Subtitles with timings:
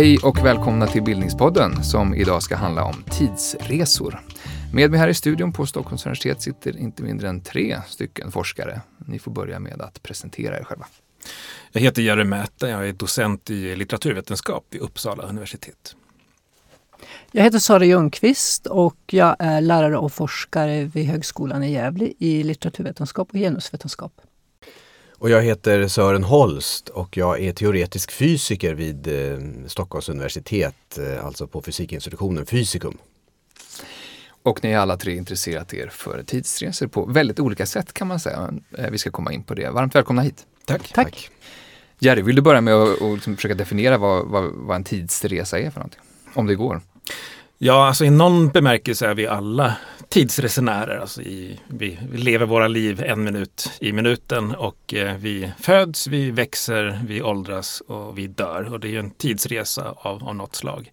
[0.00, 4.20] Hej och välkomna till Bildningspodden som idag ska handla om tidsresor.
[4.72, 8.80] Med mig här i studion på Stockholms universitet sitter inte mindre än tre stycken forskare.
[8.98, 10.86] Ni får börja med att presentera er själva.
[11.72, 15.96] Jag heter Jerry Mäta, jag är docent i litteraturvetenskap vid Uppsala universitet.
[17.32, 22.42] Jag heter Sara Ljungqvist och jag är lärare och forskare vid Högskolan i Gävle i
[22.42, 24.12] litteraturvetenskap och genusvetenskap.
[25.20, 31.26] Och jag heter Sören Holst och jag är teoretisk fysiker vid eh, Stockholms universitet, eh,
[31.26, 32.98] alltså på fysikinstitutionen Fysikum.
[34.42, 38.20] Och ni har alla tre intresserat er för tidsresor på väldigt olika sätt kan man
[38.20, 38.54] säga.
[38.78, 39.70] Eh, vi ska komma in på det.
[39.70, 40.46] Varmt välkomna hit.
[40.64, 40.92] Tack.
[40.92, 41.30] Tack.
[41.98, 45.70] Jerry, vill du börja med att liksom försöka definiera vad, vad, vad en tidsresa är
[45.70, 46.00] för någonting?
[46.34, 46.80] Om det går.
[47.62, 49.76] Ja, alltså i någon bemärkelse är vi alla
[50.08, 50.98] tidsresenärer.
[50.98, 56.06] Alltså i, vi, vi lever våra liv en minut i minuten och eh, vi föds,
[56.06, 58.72] vi växer, vi åldras och vi dör.
[58.72, 60.90] Och det är ju en tidsresa av, av något slag.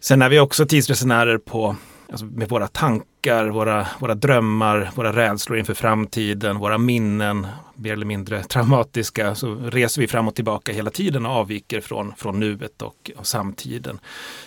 [0.00, 1.76] Sen är vi också tidsresenärer på
[2.10, 8.06] alltså med våra tankar, våra, våra drömmar, våra rädslor inför framtiden, våra minnen, mer eller
[8.06, 12.82] mindre traumatiska, så reser vi fram och tillbaka hela tiden och avviker från, från nuet
[12.82, 13.98] och, och samtiden.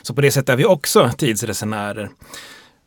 [0.02, 2.10] Så på det sättet är vi också tidsresenärer.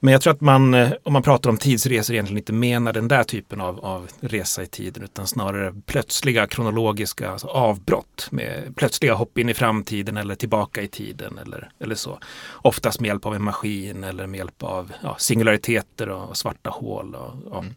[0.05, 3.09] Men jag tror att man, eh, om man pratar om tidsresor, egentligen inte menar den
[3.09, 9.15] där typen av, av resa i tiden, utan snarare plötsliga kronologiska alltså avbrott med plötsliga
[9.15, 12.19] hopp in i framtiden eller tillbaka i tiden eller, eller så.
[12.53, 17.15] Oftast med hjälp av en maskin eller med hjälp av ja, singulariteter och svarta hål.
[17.15, 17.59] Och, ja.
[17.59, 17.75] mm.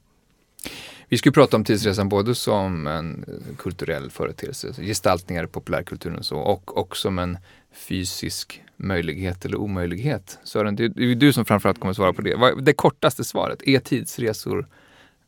[1.09, 3.25] Vi ska prata om tidsresan både som en
[3.57, 7.37] kulturell företeelse, gestaltningar i populärkulturen och så, och, också som en
[7.77, 10.39] fysisk möjlighet eller omöjlighet?
[10.43, 12.61] Sören, det är du som framförallt kommer svara på det.
[12.61, 14.67] Det kortaste svaret, är tidsresor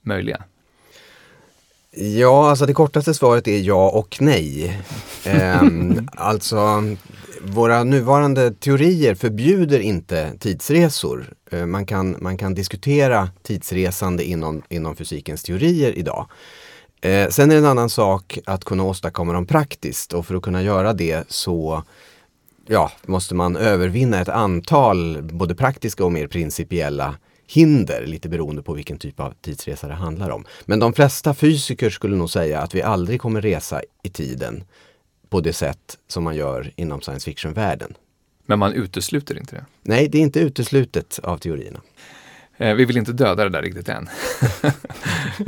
[0.01, 0.43] möjliga?
[1.91, 4.81] Ja, alltså det kortaste svaret är ja och nej.
[5.23, 6.83] ehm, alltså,
[7.41, 11.33] våra nuvarande teorier förbjuder inte tidsresor.
[11.51, 16.27] Ehm, man, kan, man kan diskutera tidsresande inom, inom fysikens teorier idag.
[17.01, 20.43] Ehm, sen är det en annan sak att kunna åstadkomma dem praktiskt och för att
[20.43, 21.83] kunna göra det så
[22.69, 27.15] ja, måste man övervinna ett antal både praktiska och mer principiella
[27.47, 30.45] hinder, lite beroende på vilken typ av tidsresa det handlar om.
[30.65, 34.63] Men de flesta fysiker skulle nog säga att vi aldrig kommer resa i tiden
[35.29, 37.93] på det sätt som man gör inom science fiction-världen.
[38.45, 39.65] Men man utesluter inte det?
[39.81, 41.81] Nej, det är inte uteslutet av teorierna.
[42.57, 44.09] Eh, vi vill inte döda det där riktigt än.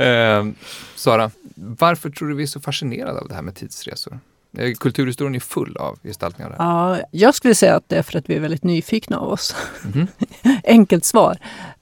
[0.00, 0.54] eh,
[0.94, 4.18] Sara, varför tror du vi är så fascinerade av det här med tidsresor?
[4.58, 6.50] Eh, kulturhistorien är full av gestaltningar.
[6.50, 6.56] Där.
[6.58, 9.56] Ja, jag skulle säga att det är för att vi är väldigt nyfikna av oss.
[9.94, 10.06] Mm.
[10.64, 11.36] Enkelt svar.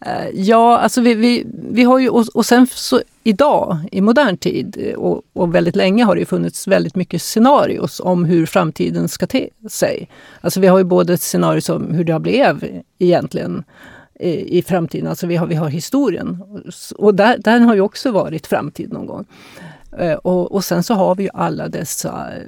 [0.07, 4.37] Eh, ja, alltså vi, vi, vi har ju, och, och sen så idag, i modern
[4.37, 9.27] tid och, och, väldigt länge har det funnits väldigt mycket scenarios om hur framtiden ska
[9.27, 10.09] te sig.
[10.41, 13.65] Alltså vi har ju både ett scenario som hur det blev egentligen
[14.23, 16.43] i framtiden, alltså vi har, vi har historien.
[16.97, 19.25] Och där, den har ju också varit framtid någon gång.
[19.99, 22.43] Eh, och, och sen så har vi ju alla dessa eh,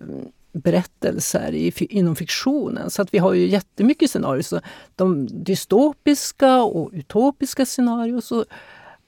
[0.52, 2.90] berättelser i, inom fiktionen.
[2.90, 4.42] Så att vi har ju jättemycket scenarier.
[4.42, 4.60] Så
[4.96, 8.22] de dystopiska och utopiska scenarier.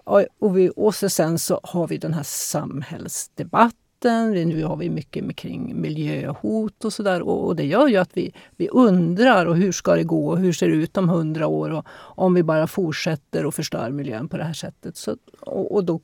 [0.05, 3.75] Och, och, vi, och sen så har vi den här samhällsdebatten.
[4.31, 7.23] Nu har vi mycket kring miljöhot och sådär.
[7.23, 10.39] Och, och, det gör ju att vi, vi undrar och hur ska det gå och
[10.39, 14.29] hur ser det ut om hundra år och om vi bara fortsätter och förstör miljön
[14.29, 14.97] på det här sättet.
[14.97, 16.01] Så, och, och då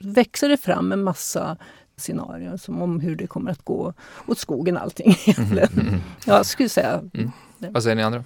[0.00, 1.56] växer det fram en massa
[1.96, 3.92] scenarier som om hur det kommer att gå
[4.26, 5.68] åt skogen allting egentligen.
[5.72, 7.30] Mm, mm, jag skulle säga mm.
[7.58, 8.24] Vad säger ni andra?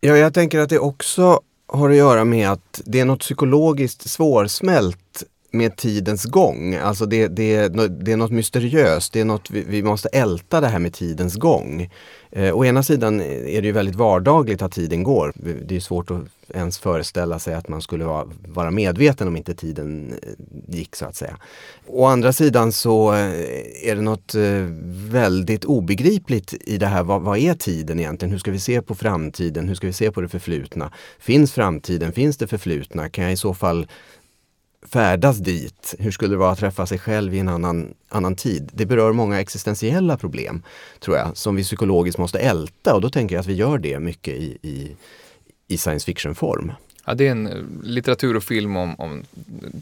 [0.00, 4.10] Ja, jag tänker att det också har att göra med att det är något psykologiskt
[4.10, 6.74] svårsmält med tidens gång.
[6.74, 10.66] Alltså det, det, det är något mysteriöst, det är något vi, vi måste älta det
[10.66, 11.90] här med tidens gång.
[12.30, 15.32] Eh, å ena sidan är det ju väldigt vardagligt att tiden går.
[15.66, 16.20] Det är svårt att
[16.54, 21.06] ens föreställa sig att man skulle vara, vara medveten om inte tiden eh, gick så
[21.06, 21.36] att säga.
[21.86, 24.64] Å andra sidan så eh, är det något eh,
[25.10, 27.02] väldigt obegripligt i det här.
[27.02, 28.32] Vad, vad är tiden egentligen?
[28.32, 29.68] Hur ska vi se på framtiden?
[29.68, 30.92] Hur ska vi se på det förflutna?
[31.18, 32.12] Finns framtiden?
[32.12, 33.08] Finns det förflutna?
[33.08, 33.86] Kan jag i så fall
[34.86, 35.94] färdas dit?
[35.98, 38.70] Hur skulle det vara att träffa sig själv i en annan, annan tid?
[38.72, 40.62] Det berör många existentiella problem,
[41.00, 43.98] tror jag, som vi psykologiskt måste älta och då tänker jag att vi gör det
[43.98, 44.96] mycket i, i,
[45.68, 46.72] i science fiction-form.
[47.04, 49.22] Ja, det är en eh, litteratur och film om, om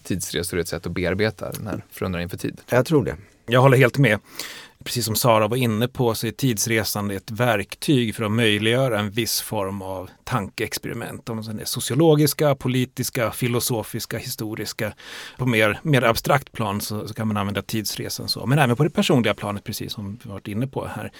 [0.02, 2.60] tidsresor, ett sätt att bearbeta den här förundran inför tid.
[2.68, 3.16] Jag tror det.
[3.46, 4.18] Jag håller helt med.
[4.84, 9.10] Precis som Sara var inne på så är tidsresande ett verktyg för att möjliggöra en
[9.10, 11.28] viss form av tankeexperiment.
[11.28, 14.92] Om det är sociologiska, politiska, filosofiska, historiska.
[15.38, 18.46] På mer, mer abstrakt plan så, så, kan man använda tidsresan så.
[18.46, 21.12] Men även på det personliga planet precis som vi varit inne på här.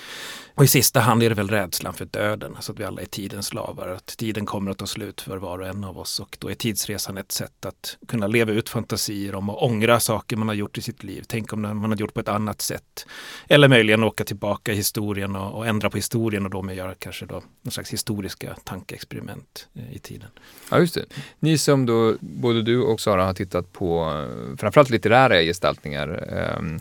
[0.54, 3.06] Och i sista hand är det väl rädslan för döden, alltså att vi alla är
[3.06, 3.88] tidens slavar.
[3.88, 6.54] Att tiden kommer att ta slut för var och en av oss och då är
[6.54, 10.78] tidsresan ett sätt att kunna leva ut fantasier om att ångra saker man har gjort
[10.78, 11.24] i sitt liv.
[11.28, 13.06] Tänk om man har gjort på ett annat sätt.
[13.52, 16.94] Eller möjligen åka tillbaka i historien och, och ändra på historien och då med göra
[16.94, 20.28] kanske då någon slags historiska tankeexperiment eh, i tiden.
[20.70, 21.04] Ja, just det.
[21.38, 26.74] Ni som då, både du och Sara har tittat på eh, framförallt litterära gestaltningar ehm,
[26.74, 26.80] eh,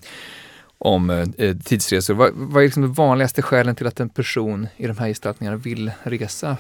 [0.77, 2.13] om eh, tidsresor.
[2.13, 5.57] Vad, vad är liksom de vanligaste skälen till att en person i de här gestaltningarna
[5.57, 6.57] vill resa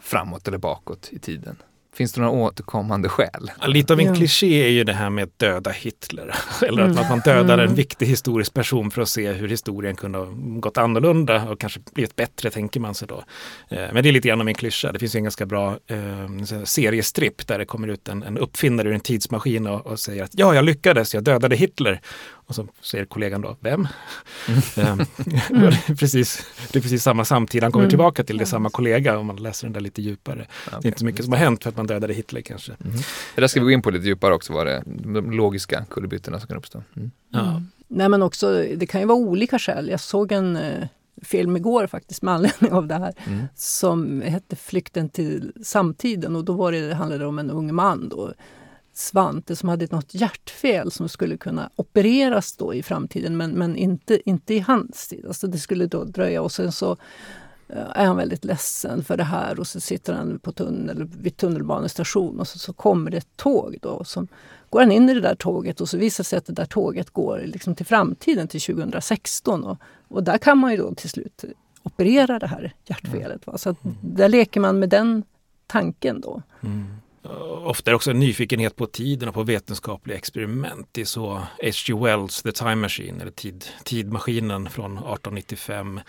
[0.00, 1.56] framåt eller bakåt i tiden?
[1.94, 3.50] Finns det några återkommande skäl?
[3.66, 4.14] Lite av en ja.
[4.14, 6.34] kliché är ju det här med att döda Hitler.
[6.62, 7.08] Eller att mm.
[7.08, 7.74] man dödar en mm.
[7.74, 12.16] viktig historisk person för att se hur historien kunde ha gått annorlunda och kanske blivit
[12.16, 13.24] bättre, tänker man sig då.
[13.68, 14.92] Eh, men det är lite grann av en klyscha.
[14.92, 18.94] Det finns en ganska bra eh, seriestripp där det kommer ut en, en uppfinnare ur
[18.94, 22.00] en tidsmaskin och, och, säger att ja, jag lyckades, jag dödade Hitler.
[22.46, 23.88] Och så säger kollegan då, vem?
[24.76, 25.06] Mm.
[25.50, 25.72] mm.
[25.98, 27.90] precis, det är precis samma samtid, han kommer mm.
[27.90, 30.46] tillbaka till det, samma kollega om man läser den där lite djupare.
[30.66, 30.78] Okay.
[30.80, 32.72] Det är inte så mycket som har hänt för att man dödade Hitler kanske.
[32.84, 32.96] Mm.
[33.34, 36.40] Det där ska vi gå in på lite djupare också, vad det de logiska kullerbyttorna
[36.40, 36.82] som kan uppstå.
[36.96, 37.10] Mm.
[37.30, 37.62] Ja.
[37.88, 39.88] Nej men också, det kan ju vara olika skäl.
[39.88, 40.88] Jag såg en eh,
[41.22, 43.46] film igår faktiskt med anledning av det här mm.
[43.54, 48.08] som hette Flykten till samtiden och då var det, det handlade om en ung man
[48.08, 48.32] då,
[48.96, 54.30] Svante som hade något hjärtfel som skulle kunna opereras då i framtiden men, men inte,
[54.30, 55.26] inte i hans tid.
[55.26, 56.96] Alltså det skulle då dröja och sen så
[57.68, 61.36] eh, är han väldigt ledsen för det här och så sitter han på tunnel, vid
[61.36, 63.78] tunnelbanestation och så, så kommer det ett tåg.
[63.82, 64.28] Då, som
[64.70, 66.66] går han in i det där tåget och så visar det sig att det där
[66.66, 69.64] tåget går liksom till framtiden, till 2016.
[69.64, 71.44] Och, och där kan man ju då till slut
[71.82, 73.46] operera det här hjärtfelet.
[73.46, 73.58] Va?
[73.58, 73.96] Så mm.
[74.00, 75.22] där leker man med den
[75.66, 76.42] tanken då.
[76.60, 76.86] Mm.
[77.24, 80.88] Eh, ofta är det också en nyfikenhet på tiden och på vetenskapliga experiment.
[80.92, 81.94] Det är så H.G.
[81.94, 86.00] Wells The Time Machine, eller tid, Tidmaskinen från 1895.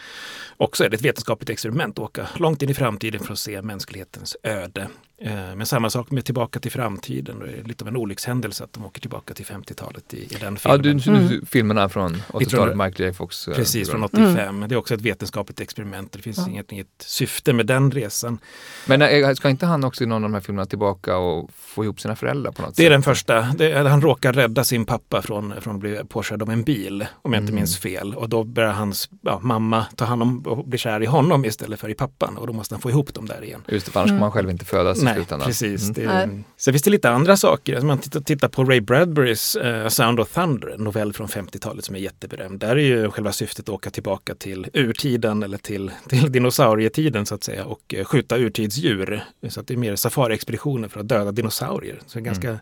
[0.58, 4.38] Också är det ett vetenskapligt experiment, åka långt in i framtiden för att se mänsklighetens
[4.44, 4.88] öde.
[5.18, 7.40] Eh, men samma sak med Tillbaka till framtiden.
[7.40, 10.58] Det är lite av en olyckshändelse att de åker tillbaka till 50-talet i, i, den
[10.58, 10.58] filmen.
[10.64, 11.46] Ja, du, du, mm.
[11.46, 13.14] filmerna från 80-talet, Michael J.
[13.14, 13.48] Fox.
[13.48, 14.38] Eh, Precis, från 85.
[14.38, 14.70] Mm.
[14.70, 16.12] Det är också ett vetenskapligt experiment.
[16.12, 16.48] Det finns ja.
[16.50, 18.38] inget, inget syfte med den resan.
[18.86, 21.84] Men äh, ska inte han också i någon av de här filmerna tillbaka och få
[21.84, 22.78] ihop sina föräldrar på något sätt?
[22.78, 23.42] Det är den första.
[23.42, 27.34] Det, han råkar rädda sin pappa från, från att bli påkörd av en bil, om
[27.34, 27.56] jag inte mm.
[27.56, 28.16] minns fel.
[28.16, 31.80] Och då börjar hans ja, mamma ta hand om och bli kär i honom istället
[31.80, 32.38] för i pappan.
[32.38, 33.62] Och då måste han få ihop dem där igen.
[33.68, 34.20] Just det, för annars mm.
[34.20, 35.48] kommer man själv inte födas Nej, slutändan.
[35.48, 35.98] Precis.
[35.98, 36.38] Mm.
[36.38, 37.74] Det, sen finns det lite andra saker.
[37.74, 41.86] Alltså man tittar, tittar på Ray Bradburys uh, Sound of Thunder, en novell från 50-talet
[41.86, 42.60] som är jätteberömd.
[42.60, 47.36] Där är ju själva syftet att åka tillbaka till urtiden eller till, till dinosaurietiden så
[47.36, 49.24] att säga och uh, skjuta urtidsdjur.
[49.50, 52.00] Så att det är mer safariexpeditioner för att döda dinosaurier.
[52.08, 52.60] Så det är ganska mm.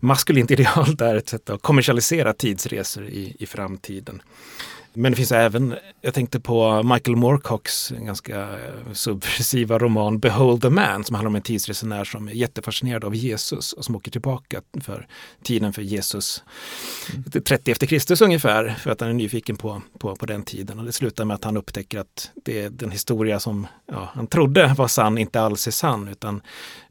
[0.00, 4.22] maskulint ideal där, ett sätt att kommersialisera tidsresor i, i framtiden.
[4.94, 8.48] Men det finns även, jag tänkte på Michael Moorcocks ganska
[8.92, 13.72] subversiva roman Behold the Man som handlar om en tidsresenär som är jättefascinerad av Jesus
[13.72, 15.06] och som åker tillbaka för
[15.42, 16.44] tiden för Jesus.
[17.14, 17.42] Mm.
[17.44, 20.78] 30 efter Kristus ungefär för att han är nyfiken på, på, på den tiden.
[20.78, 24.26] Och det slutar med att han upptäcker att det är den historia som ja, han
[24.26, 26.42] trodde var sann inte alls är sann utan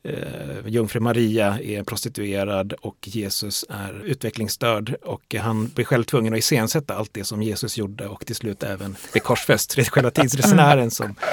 [0.04, 6.40] eh, Jungfru Maria är prostituerad och Jesus är utvecklingsstörd och han blir själv tvungen att
[6.40, 9.76] iscensätta allt det som Jesus gjorde och till slut även blir korsfäst.
[9.76, 11.16] Det är själva tidsresenären som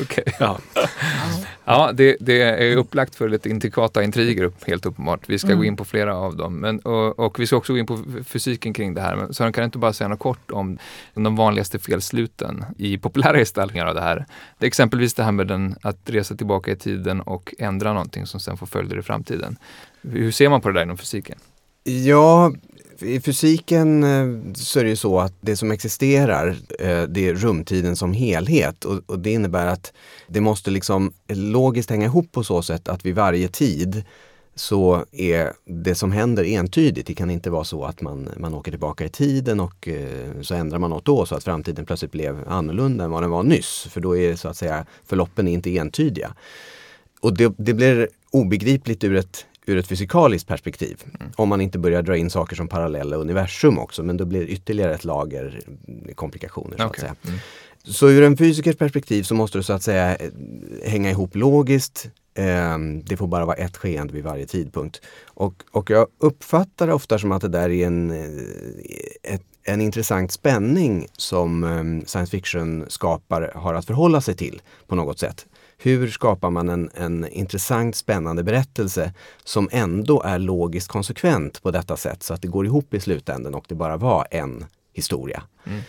[0.00, 0.24] Okay.
[0.38, 0.58] Ja,
[1.64, 5.20] ja det, det, är upplagt för lite intrikata intriger helt uppenbart.
[5.26, 5.58] Vi ska mm.
[5.58, 6.60] gå in på flera av dem.
[6.60, 9.16] Men, och, och, vi ska också gå in på fysiken kring det här.
[9.16, 10.78] Men Sören, kan du inte bara säga något kort om
[11.14, 14.26] de vanligaste felsluten i populära gestaltningar av det här?
[14.58, 18.26] Det är exempelvis det här med den, att resa tillbaka i tiden och ändra någonting
[18.26, 19.56] som sen får följder i framtiden.
[20.02, 21.38] Hur ser man på det där inom fysiken?
[21.84, 22.52] Ja,
[23.00, 27.34] i fysiken eh, så är det ju så att det som existerar, eh, det är
[27.34, 29.92] rumtiden som helhet och, det innebär att
[30.26, 34.04] det måste liksom logiskt hänga ihop på så sätt att vid varje tid
[34.54, 37.06] så är det som händer entydigt.
[37.06, 40.54] Det kan inte vara så att man, man åker tillbaka i tiden och eh, så
[40.54, 43.86] ändrar man något då så att framtiden plötsligt blev annorlunda än vad den var nyss.
[43.90, 46.34] För då är så att säga förloppen inte entydiga.
[47.20, 51.04] Och det, det blir obegripligt ur ett ur ett fysikaliskt perspektiv.
[51.20, 51.32] Mm.
[51.36, 54.46] Om man inte börjar dra in saker som parallella universum också, men då blir det
[54.46, 55.60] ytterligare ett lager
[56.14, 56.76] komplikationer.
[56.76, 56.86] Så, okay.
[56.86, 57.14] att säga.
[57.26, 57.38] Mm.
[57.84, 60.16] så ur en fysikers perspektiv så måste det så att säga
[60.84, 65.00] hänga ihop logiskt Eh, det får bara vara ett skeende vid varje tidpunkt.
[65.26, 69.80] Och, och jag uppfattar det ofta som att det där är en, eh, ett, en
[69.80, 75.46] intressant spänning som eh, science fiction-skapare har att förhålla sig till på något sätt.
[75.80, 79.12] Hur skapar man en, en intressant, spännande berättelse
[79.44, 83.54] som ändå är logiskt konsekvent på detta sätt så att det går ihop i slutändan
[83.54, 85.42] och det bara var en historia.
[85.64, 85.80] Mm.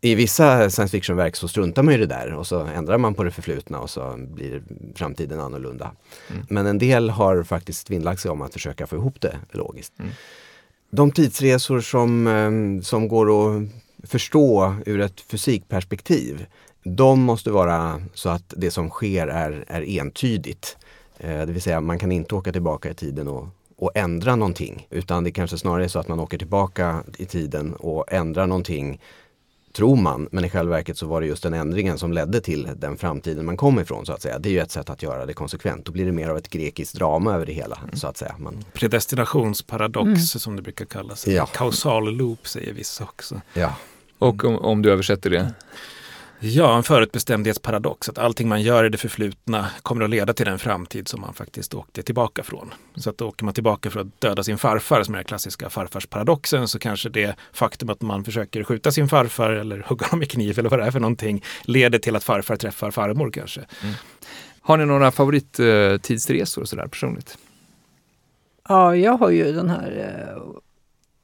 [0.00, 3.24] I vissa science fiction-verk så struntar man i det där och så ändrar man på
[3.24, 4.62] det förflutna och så blir
[4.94, 5.92] framtiden annorlunda.
[6.30, 6.46] Mm.
[6.48, 9.98] Men en del har faktiskt vinnlagt sig om att försöka få ihop det logiskt.
[9.98, 10.10] Mm.
[10.90, 13.62] De tidsresor som, eh, som går att
[14.10, 16.46] förstå ur ett fysikperspektiv
[16.82, 20.76] de måste vara så att det som sker är, är entydigt.
[21.18, 24.86] Eh, det vill säga man kan inte åka tillbaka i tiden och, och ändra någonting.
[24.90, 29.00] Utan det kanske snarare är så att man åker tillbaka i tiden och ändrar någonting
[29.72, 32.68] tror man, men i själva verket så var det just den ändringen som ledde till
[32.76, 34.38] den framtiden man kom ifrån så att säga.
[34.38, 35.84] Det är ju ett sätt att göra det konsekvent.
[35.84, 37.96] Då blir det mer av ett grekiskt drama över det hela mm.
[37.96, 38.34] så att säga.
[38.38, 38.64] Man...
[38.72, 40.18] Predestinationsparadox mm.
[40.18, 41.26] som det brukar kallas.
[41.26, 41.46] Ja.
[41.46, 43.40] Kausal loop säger vissa också.
[43.54, 43.74] Ja.
[44.18, 45.54] Och om, om du översätter det?
[46.42, 48.08] Ja, en förutbestämdhetsparadox.
[48.08, 51.34] Att allting man gör i det förflutna kommer att leda till den framtid som man
[51.34, 52.74] faktiskt åkte tillbaka från.
[52.94, 55.70] Så att då åker man tillbaka för att döda sin farfar, som är den klassiska
[55.70, 60.26] farfarsparadoxen, så kanske det faktum att man försöker skjuta sin farfar eller hugga honom i
[60.26, 63.60] kniv eller vad det är för någonting leder till att farfar träffar farmor kanske.
[63.82, 63.94] Mm.
[64.60, 67.38] Har ni några favorittidsresor sådär personligt?
[68.68, 69.90] Ja, jag har ju den här
[70.36, 70.42] eh,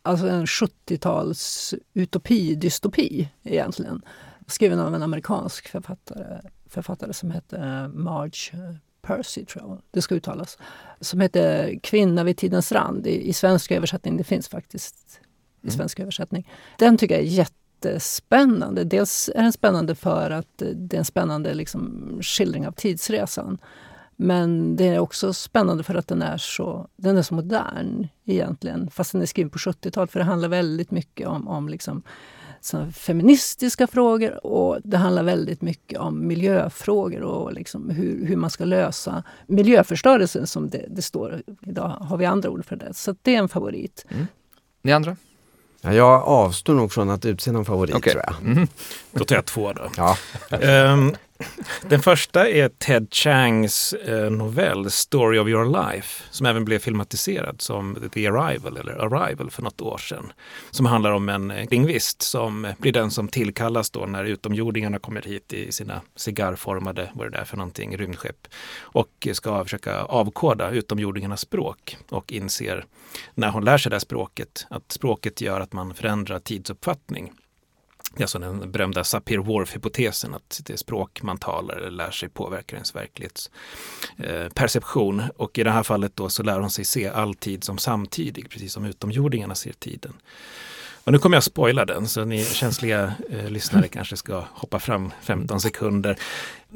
[0.03, 4.03] alltså en 70-tals utopi, dystopi egentligen
[4.47, 10.59] skriven av en amerikansk författare, författare som heter Marge Percy, tror jag det ska uttalas.
[11.01, 14.17] Som heter Kvinna vid tidens rand i, i svensk översättning.
[14.17, 15.21] Det finns faktiskt
[15.63, 15.77] i mm.
[15.77, 16.49] svensk översättning.
[16.79, 18.85] Den tycker jag är jättespännande.
[18.85, 23.59] Dels är den spännande för att det är en spännande liksom, skildring av tidsresan.
[24.17, 28.91] Men det är också spännande för att den är så, den är så modern egentligen.
[28.91, 30.11] Fast den är skriven på 70-talet.
[30.11, 32.03] För det handlar väldigt mycket om, om liksom,
[32.93, 38.65] feministiska frågor och det handlar väldigt mycket om miljöfrågor och liksom hur, hur man ska
[38.65, 41.43] lösa miljöförstörelsen som det, det, står.
[41.67, 42.95] Idag har vi andra ord för det.
[42.95, 44.07] Så det är en favorit.
[44.09, 44.27] Mm.
[44.83, 45.17] Ni andra?
[45.81, 48.13] Ja, jag avstår nog från att utse någon favorit okay.
[48.13, 48.53] tror jag.
[48.53, 48.69] Mm.
[49.13, 49.91] Då tar jag två då.
[49.97, 50.17] Ja.
[50.93, 51.15] um,
[51.83, 57.63] den första är Ted Changs eh, novell Story of your life som även blev filmatiserad
[57.63, 60.33] som The Arrival eller Arrival för något år sedan.
[60.71, 65.23] Som handlar om en eh, lingvist som blir den som tillkallas då när utomjordingarna kommer
[65.23, 71.41] hit i sina cigarrformade, vad det är för någonting, rymdskepp och ska försöka avkoda utomjordingarnas
[71.41, 72.85] språk och inser
[73.35, 77.33] när hon lär sig det här språket att språket gör att man förändrar tidsuppfattning
[78.25, 85.21] alltså den berömda Sapir-Whorf-hypotesen att det språk man talar eller lär sig påverkar ens verklighetsperception.
[85.21, 87.79] Eh, och i det här fallet då så lär hon sig se all tid som
[87.79, 90.13] samtidig, precis som utomjordingarna ser tiden.
[91.07, 95.13] Och nu kommer jag spoila den, så ni känsliga eh, lyssnare kanske ska hoppa fram
[95.23, 96.17] 15 sekunder.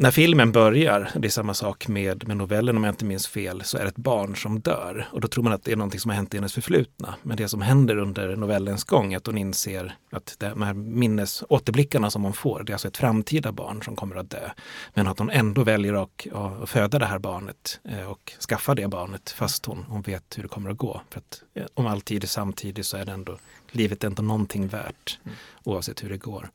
[0.01, 3.63] När filmen börjar, det är samma sak med, med novellen om jag inte minns fel,
[3.65, 5.09] så är det ett barn som dör.
[5.13, 7.15] Och då tror man att det är någonting som har hänt i hennes förflutna.
[7.23, 12.11] Men det som händer under novellens gång är att hon inser att de här minnesåterblickarna
[12.11, 14.51] som hon får, det är alltså ett framtida barn som kommer att dö.
[14.95, 18.89] Men att hon ändå väljer att, att föda det här barnet eh, och skaffa det
[18.89, 21.01] barnet fast hon, hon vet hur det kommer att gå.
[21.11, 23.39] För att eh, om all tid är samtidigt så är det ändå
[23.71, 25.37] livet ändå någonting värt mm.
[25.65, 26.51] oavsett hur det går.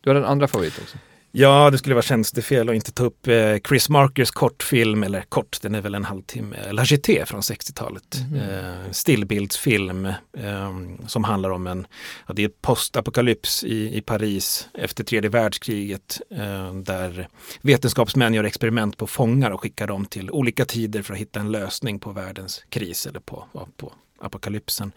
[0.00, 0.98] Du har en andra favorit också?
[1.36, 5.58] Ja, det skulle vara tjänstefel att inte ta upp eh, Chris Markers kortfilm, eller kort,
[5.62, 6.84] den är väl en halvtimme, La
[7.26, 8.16] från 60-talet.
[8.30, 8.40] Mm.
[8.40, 10.06] Eh, stillbildsfilm
[10.38, 10.72] eh,
[11.06, 11.86] som handlar om en,
[12.26, 17.28] ja, det är postapokalyps i, i Paris efter tredje världskriget eh, där
[17.62, 21.52] vetenskapsmän gör experiment på fångar och skickar dem till olika tider för att hitta en
[21.52, 23.44] lösning på världens kris eller på,
[23.76, 24.92] på apokalypsen.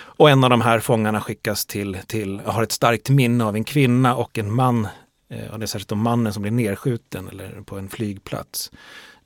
[0.00, 3.64] Och en av de här fångarna skickas till, till har ett starkt minne av en
[3.64, 4.88] kvinna och en man.
[5.28, 8.70] Eh, och det är särskilt om mannen som blir nedskjuten eller på en flygplats.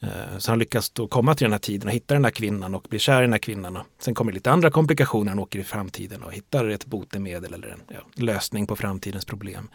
[0.00, 2.74] Eh, så han lyckas då komma till den här tiden och hitta den här kvinnan
[2.74, 3.78] och blir kär i den här kvinnan.
[3.98, 7.80] Sen kommer lite andra komplikationer, han åker i framtiden och hittar ett botemedel eller en
[7.88, 9.68] ja, lösning på framtidens problem.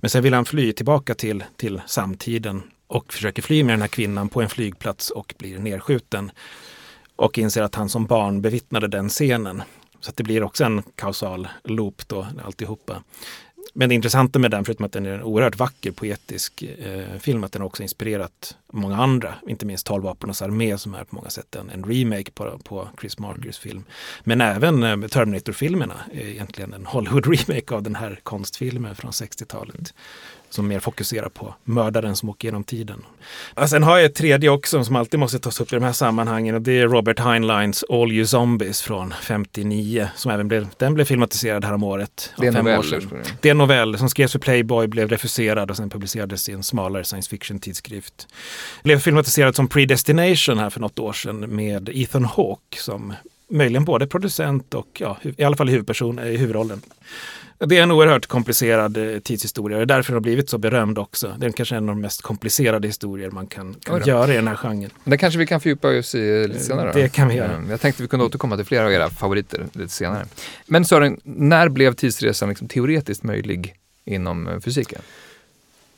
[0.00, 3.88] Men sen vill han fly tillbaka till, till samtiden och försöker fly med den här
[3.88, 6.30] kvinnan på en flygplats och blir nedskjuten
[7.16, 9.62] och inser att han som barn bevittnade den scenen.
[10.00, 13.02] Så att det blir också en kausal loop då, alltihopa.
[13.72, 17.44] Men det intressanta med den, förutom att den är en oerhört vacker poetisk eh, film,
[17.44, 21.30] att den också inspirerat många andra, inte minst 12 vapenas armé som är på många
[21.30, 23.84] sätt en, en remake på, på Chris Markers film.
[24.24, 29.94] Men även eh, Terminator-filmerna är egentligen en Hollywood-remake av den här konstfilmen från 60-talet.
[30.54, 33.02] Som mer fokuserar på mördaren som åker genom tiden.
[33.54, 35.92] Och sen har jag ett tredje också som alltid måste tas upp i de här
[35.92, 40.94] sammanhangen och det är Robert Heinleins All You Zombies från 59 som även blev, den
[40.94, 42.32] blev filmatiserad här om året.
[42.38, 42.84] Det är fem år novell.
[42.84, 42.98] sedan.
[42.98, 43.36] ursprungligen.
[43.40, 46.62] Det är en novell som skrevs för Playboy, blev refuserad och sen publicerades i en
[46.62, 48.28] smalare science fiction-tidskrift.
[48.82, 53.14] Blev filmatiserad som Predestination här för något år sedan med Ethan Hawke som
[53.52, 56.80] möjligen både producent och ja, i alla fall huvudperson i huvudrollen.
[57.66, 60.58] Det är en oerhört komplicerad eh, tidshistoria och det är därför den har blivit så
[60.58, 61.34] berömd också.
[61.38, 64.48] Det är kanske en av de mest komplicerade historier man kan, kan göra i den
[64.48, 64.90] här genren.
[65.04, 66.92] Det kanske vi kan fördjupa oss i lite senare.
[66.92, 66.98] då.
[66.98, 67.52] Det kan vi göra.
[67.52, 70.26] Eh, Jag tänkte vi kunde återkomma till flera av era favoriter lite senare.
[70.66, 75.00] Men Sören, när blev tidsresan liksom teoretiskt möjlig inom eh, fysiken?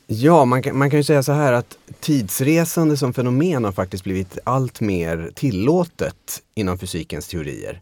[0.07, 4.03] Ja, man kan, man kan ju säga så här att tidsresande som fenomen har faktiskt
[4.03, 7.81] blivit allt mer tillåtet inom fysikens teorier.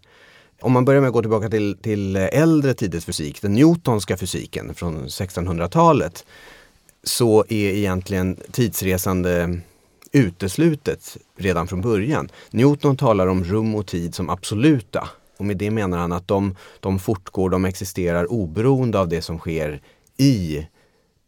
[0.63, 4.73] Om man börjar med att gå tillbaka till, till äldre tiders fysik, den newtonska fysiken
[4.73, 6.25] från 1600-talet,
[7.03, 9.59] så är egentligen tidsresande
[10.11, 12.29] uteslutet redan från början.
[12.51, 15.09] Newton talar om rum och tid som absoluta.
[15.37, 19.39] Och med det menar han att de, de fortgår, de existerar oberoende av det som
[19.39, 19.81] sker
[20.17, 20.67] i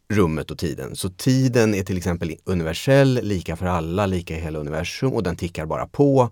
[0.08, 0.96] rummet och tiden.
[0.96, 5.36] Så tiden är till exempel universell, lika för alla, lika i hela universum och den
[5.36, 6.30] tickar bara på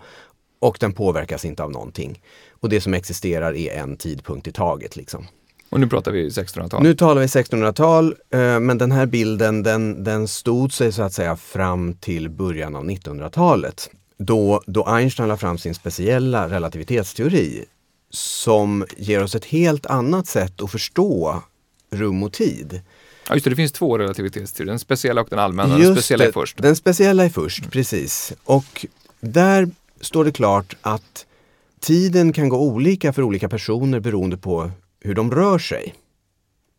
[0.58, 2.20] och den påverkas inte av någonting.
[2.64, 4.96] Och det som existerar är en tidpunkt i taget.
[4.96, 5.26] Liksom.
[5.70, 6.82] Och nu pratar vi 1600-tal.
[6.82, 11.12] Nu talar vi 1600-tal, eh, men den här bilden den, den stod sig så att
[11.12, 13.90] säga fram till början av 1900-talet.
[14.18, 17.64] Då, då Einstein la fram sin speciella relativitetsteori
[18.10, 21.42] som ger oss ett helt annat sätt att förstå
[21.90, 22.80] rum och tid.
[23.28, 25.78] Ja, just det, det finns två relativitetsteorier, den speciella och den allmänna.
[25.78, 26.62] Den speciella är först.
[26.62, 28.32] Den speciella är först, precis.
[28.44, 28.86] Och
[29.20, 31.26] där står det klart att
[31.84, 35.94] tiden kan gå olika för olika personer beroende på hur de rör sig.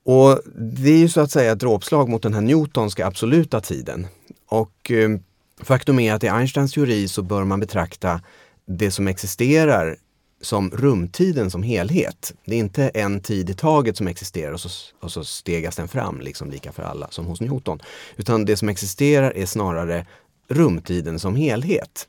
[0.06, 4.08] Och det är ju så att säga ett dråpslag mot den här Newtonska absoluta tiden.
[4.50, 5.10] Och eh,
[5.62, 8.22] faktum är att i Einsteins teori så bör man betrakta
[8.68, 9.96] det som existerar
[10.42, 12.34] som rumtiden som helhet.
[12.46, 14.70] Det är inte en tid i taget som existerar och så,
[15.02, 17.80] och så stegas den fram liksom lika för alla som hos Newton.
[18.16, 20.06] Utan det som existerar är snarare
[20.48, 22.08] rumtiden som helhet.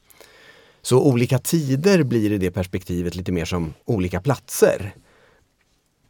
[0.86, 4.94] Så olika tider blir i det perspektivet lite mer som olika platser.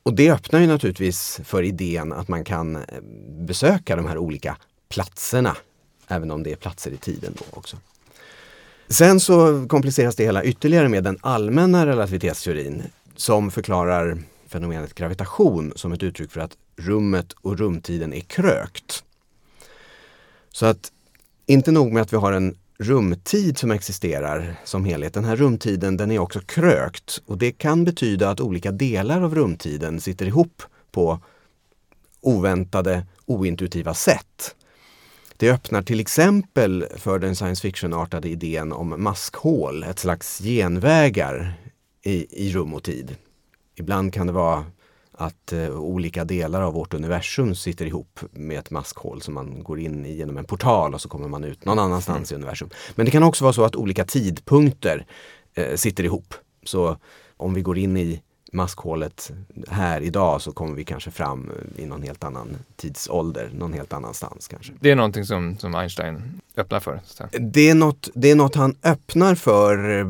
[0.02, 2.82] Och det öppnar ju naturligtvis för idén att man kan eh,
[3.46, 4.56] besöka de här olika
[4.88, 5.56] platserna.
[6.08, 7.76] Även om det är platser i tiden då också.
[8.88, 12.82] Sen så kompliceras det hela ytterligare med den allmänna relativitetsteorin
[13.16, 19.04] som förklarar fenomenet gravitation som ett uttryck för att rummet och rumtiden är krökt.
[20.52, 20.92] Så att
[21.46, 25.14] inte nog med att vi har en rumtid som existerar som helhet.
[25.14, 29.34] Den här rumtiden den är också krökt och det kan betyda att olika delar av
[29.34, 31.20] rumtiden sitter ihop på
[32.20, 34.56] oväntade, ointuitiva sätt.
[35.36, 41.54] Det öppnar till exempel för den science fiction-artade idén om maskhål, ett slags genvägar
[42.02, 43.16] i, i rum och tid.
[43.74, 44.64] Ibland kan det vara
[45.16, 49.81] att eh, olika delar av vårt universum sitter ihop med ett maskhål som man går
[49.81, 52.70] in i genom en portal och så kommer man ut någon annanstans i universum.
[52.94, 55.07] Men det kan också vara så att olika tidpunkter
[55.55, 56.35] eh, sitter ihop.
[56.64, 56.96] Så
[57.37, 59.33] om vi går in i maskhålet
[59.68, 64.48] här idag så kommer vi kanske fram i någon helt annan tidsålder, någon helt annanstans
[64.48, 64.72] kanske.
[64.81, 67.00] Det är någonting som, som Einstein öppnar för.
[67.40, 70.07] Det är, något, det är något han öppnar för, eh,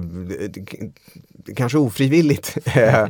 [1.56, 2.58] kanske ofrivilligt.
[2.76, 3.08] Eh,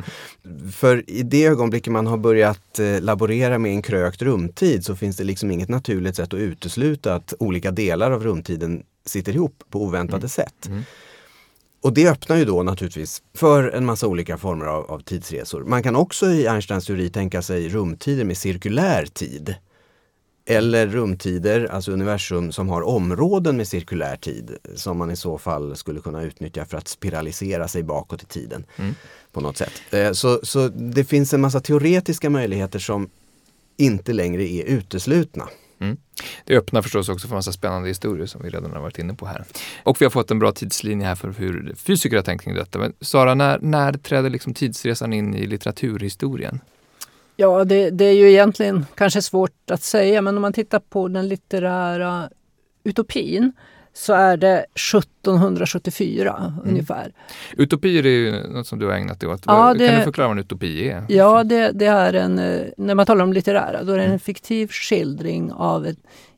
[0.72, 5.16] för i det ögonblicket man har börjat eh, laborera med en krökt rumtid så finns
[5.16, 9.82] det liksom inget naturligt sätt att utesluta att olika delar av rumtiden sitter ihop på
[9.82, 10.66] oväntade sätt.
[10.66, 10.82] Mm.
[11.82, 15.64] Och det öppnar ju då naturligtvis för en massa olika former av, av tidsresor.
[15.64, 19.54] Man kan också i Einsteins teori tänka sig rumtider med cirkulär tid.
[20.48, 25.76] Eller rumtider, alltså universum som har områden med cirkulär tid som man i så fall
[25.76, 28.94] skulle kunna utnyttja för att spiralisera sig bakåt i tiden Mm.
[29.32, 29.72] på något sätt.
[29.90, 33.08] Eh, Så, så det finns en massa teoretiska möjligheter som
[33.76, 35.48] inte längre är uteslutna.
[36.44, 39.14] Det öppnar förstås också för en massa spännande historier som vi redan har varit inne
[39.14, 39.44] på här.
[39.82, 42.78] Och vi har fått en bra tidslinje här för hur fysiker har tänkt kring detta.
[42.78, 46.60] Men Sara, när, när träder liksom tidsresan in i litteraturhistorien?
[47.36, 51.08] Ja, det, det är ju egentligen kanske svårt att säga, men om man tittar på
[51.08, 52.30] den litterära
[52.84, 53.52] utopin
[53.92, 57.12] så är det 1774 ungefär.
[57.56, 59.42] Utopier är ju något som du har ägnat dig åt.
[59.46, 61.04] Ja, det- Kan du förklara vad en utopi är?
[61.08, 64.18] Ja, det, det är en, eh, när man talar om litterära, då är det en
[64.18, 65.96] fiktiv skildring av en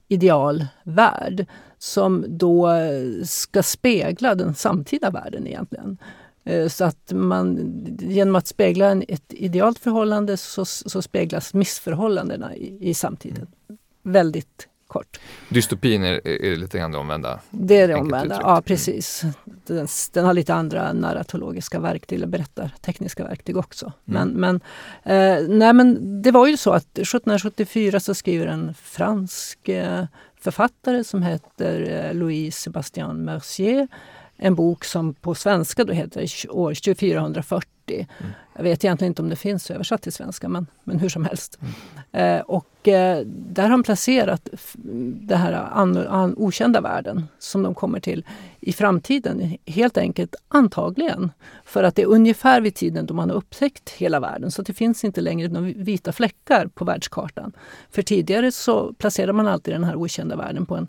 [0.08, 1.46] ideal värld
[1.78, 5.98] som då eh, ska spegla den samtida världen egentligen.
[6.48, 7.58] Eh, Så att man
[8.00, 13.46] genom att spegla ett idealt förhållande så, så speglas missförhållandena i, i samtiden.
[14.02, 15.20] väldigt kort.
[15.48, 17.40] Dystopin är, är lite grann det omvända?
[17.50, 19.22] Det är det omvända, ja precis.
[19.66, 23.92] Den, den har lite andra narratologiska verktyg, eller berättartekniska verktyg också.
[24.04, 24.60] Men, men,
[25.02, 30.04] eh, nej, men det var ju så att 1774 så skriver en fransk eh,
[30.40, 33.88] författare som heter eh, Louis Sébastien Mercier
[34.38, 37.68] en bok som på svenska då heter år 2440.
[37.94, 38.32] Mm.
[38.56, 41.58] Jag vet egentligen inte om det finns översatt till svenska men, men hur som helst.
[42.12, 44.48] Eh, och eh, där har han placerat
[45.22, 48.24] det här an, an, okända världen som de kommer till
[48.60, 49.56] i framtiden.
[49.66, 51.32] Helt enkelt antagligen
[51.64, 54.74] för att det är ungefär vid tiden då man har upptäckt hela världen så det
[54.74, 57.52] finns inte längre några vita fläckar på världskartan.
[57.90, 60.88] För tidigare så placerade man alltid den här okända världen på en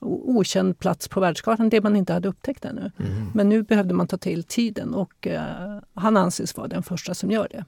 [0.00, 2.90] okänd plats på världskartan, det man inte hade upptäckt ännu.
[3.34, 7.30] Men nu behövde man ta till tiden och eh, han anses vara den första som
[7.30, 7.64] gör det.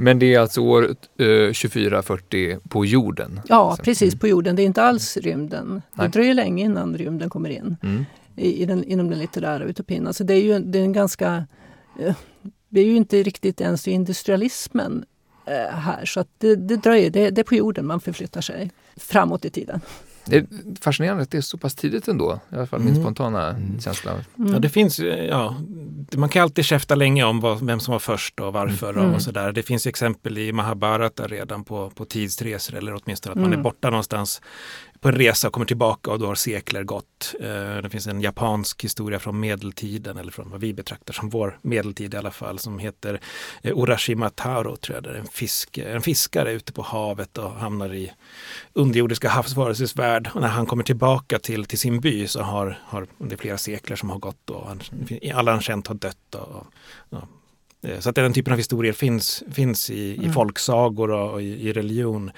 [0.00, 0.84] Men det är alltså år
[1.18, 3.40] eh, 2440 på jorden?
[3.48, 4.56] Ja, Så- precis på jorden.
[4.56, 5.82] Det är inte alls rymden.
[5.94, 6.08] Det Nej.
[6.08, 8.04] dröjer länge innan rymden kommer in Mm.
[8.36, 10.06] i, i den, inom den litterära utopin.
[10.06, 11.46] Alltså det är ju det är en ganska...
[12.00, 12.14] eh,
[12.68, 15.04] Det är ju inte riktigt ens industrialismen
[15.46, 17.10] eh, här så att det, det dröjer.
[17.10, 19.80] Det, det är på jorden man förflyttar sig framåt i tiden.
[20.30, 20.46] Det är
[20.80, 22.40] fascinerande att det är så pass tidigt ändå.
[22.52, 23.02] I alla fall min Mm.
[23.02, 23.80] spontana Mm.
[23.80, 24.12] känsla.
[24.38, 24.52] Mm.
[24.52, 25.56] Ja, det finns, ja,
[26.16, 29.14] man kan alltid käfta länge om vad, vem som var först och varför Mm.
[29.14, 29.52] och sådär.
[29.52, 33.58] Det finns exempel i Mahabharata redan på, på tidsresor eller åtminstone att man Mm.
[33.58, 34.40] är borta någonstans
[35.00, 37.34] på en resa och kommer tillbaka och då har sekler gått.
[37.40, 41.58] Eh, Det finns en japansk historia från medeltiden eller från vad vi betraktar som vår
[41.62, 43.20] medeltid i alla fall som heter
[43.62, 45.04] eh, Urashima Taro tror jag.
[45.04, 48.12] Det är en, fisk, en fiskare ute på havet och hamnar i
[48.72, 50.30] underjordiska havsvarelsers värld.
[50.34, 53.96] Och när han kommer tillbaka till, till sin by så har, har det flera sekler
[53.96, 54.80] som har gått och han,
[55.34, 56.34] alla han känt har dött.
[56.34, 56.66] Och,
[57.10, 57.28] och.
[57.82, 60.32] Eh, Så att den typen av historier finns, finns i, i Mm.
[60.32, 62.30] folksagor och, i, i religion.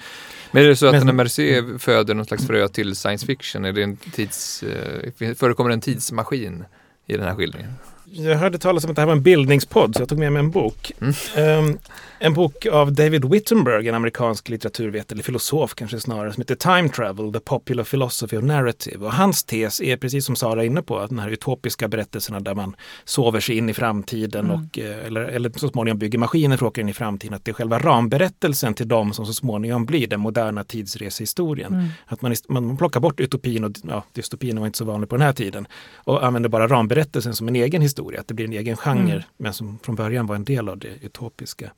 [0.51, 3.65] Men är det så att Men- när Mercier föder någon slags frö till science fiction?
[3.65, 6.63] Är det en tids, eh, förekommer det en tidsmaskin
[7.07, 7.73] i den här skildringen?
[8.05, 10.39] Jag hörde talas om att det här var en bildningspodd så jag tog med mig
[10.39, 10.91] en bok.
[11.01, 11.13] Mm.
[11.35, 11.77] Ehm,
[12.23, 16.89] en bok av David Wittenberg, en amerikansk litteraturvetare, eller filosof kanske snarare, som heter Time
[16.89, 19.05] Travel, The Popular Philosophy of Narrative.
[19.05, 22.39] Och hans tes är precis som Sara är inne på, att den här utopiska berättelserna
[22.39, 24.51] där man sover sig in i framtiden Mm.
[24.61, 27.33] och, eh, eller, eller så småningom bygger maskiner för att åka in i framtiden.
[27.33, 31.73] Att det är själva ramberättelsen till dem som så småningom blir den moderna tidsresehistorien.
[31.73, 31.87] Mm.
[32.05, 35.25] Att man, man plockar bort utopin och ja, dystopin var inte så vanlig på den
[35.25, 38.77] här tiden och använder bara ramberättelsen som en egen historia, att det blir en egen
[38.77, 39.23] genre Mm.
[39.37, 41.71] men som från början var en del av det utopiska.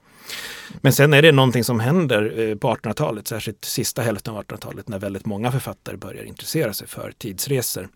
[0.82, 4.88] Men sen är det någonting som händer eh, på 1800-talet, särskilt sista hälften av 1800-talet
[4.88, 7.88] när väldigt många författare börjar intressera sig för tidsresor.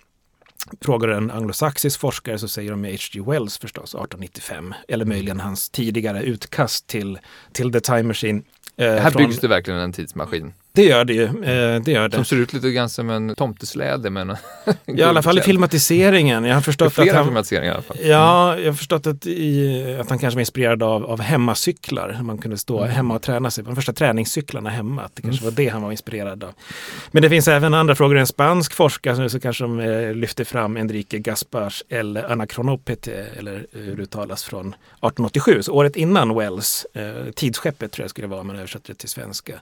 [0.81, 3.21] Frågar en anglosaxisk forskare så säger de H.G.
[3.31, 7.19] Wells förstås, 1895, eller möjligen hans tidigare utkast till,
[7.51, 8.43] till The Time Machine.
[8.77, 10.53] eh, Här från- byggs det verkligen en tidsmaskin.
[10.77, 11.23] Det gör det ju.
[11.23, 12.15] Eh, det gör det.
[12.15, 14.37] Som ser ut lite grann som en tomtesläde med en
[14.97, 16.45] I alla fall i filmatiseringen.
[16.45, 17.97] Jag har förstått att flera han, filmatiseringar i alla fall.
[18.03, 22.19] Ja, jag har förstått att, i, att han kanske var inspirerad av, av hemmacyklar.
[22.21, 22.89] Man kunde stå Mm.
[22.95, 25.01] hemma och träna sig de första träningscyklarna hemma.
[25.01, 26.53] Att det kanske var det han var inspirerad av.
[27.11, 28.17] Men det finns även andra frågor.
[28.17, 33.81] En spansk forskare så kanske de eh, lyfter fram Enrique Gaspars eller Anachronopete, eller eh,
[33.81, 35.63] hur det uttalas, från 1887.
[35.63, 36.85] Så året innan Wells.
[36.93, 39.53] Eh, tidsskeppet tror jag skulle vara om man översätter det till svenska.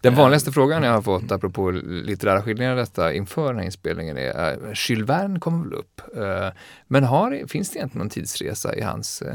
[0.00, 4.16] Den vanligaste frågan jag har fått apropå litterära skildringar av detta inför den här inspelningen
[4.18, 6.00] är uh, Jules Verne kommer väl upp?
[6.16, 6.48] Eh,
[6.86, 9.34] men har, finns det egentligen någon tidsresa i hans uh,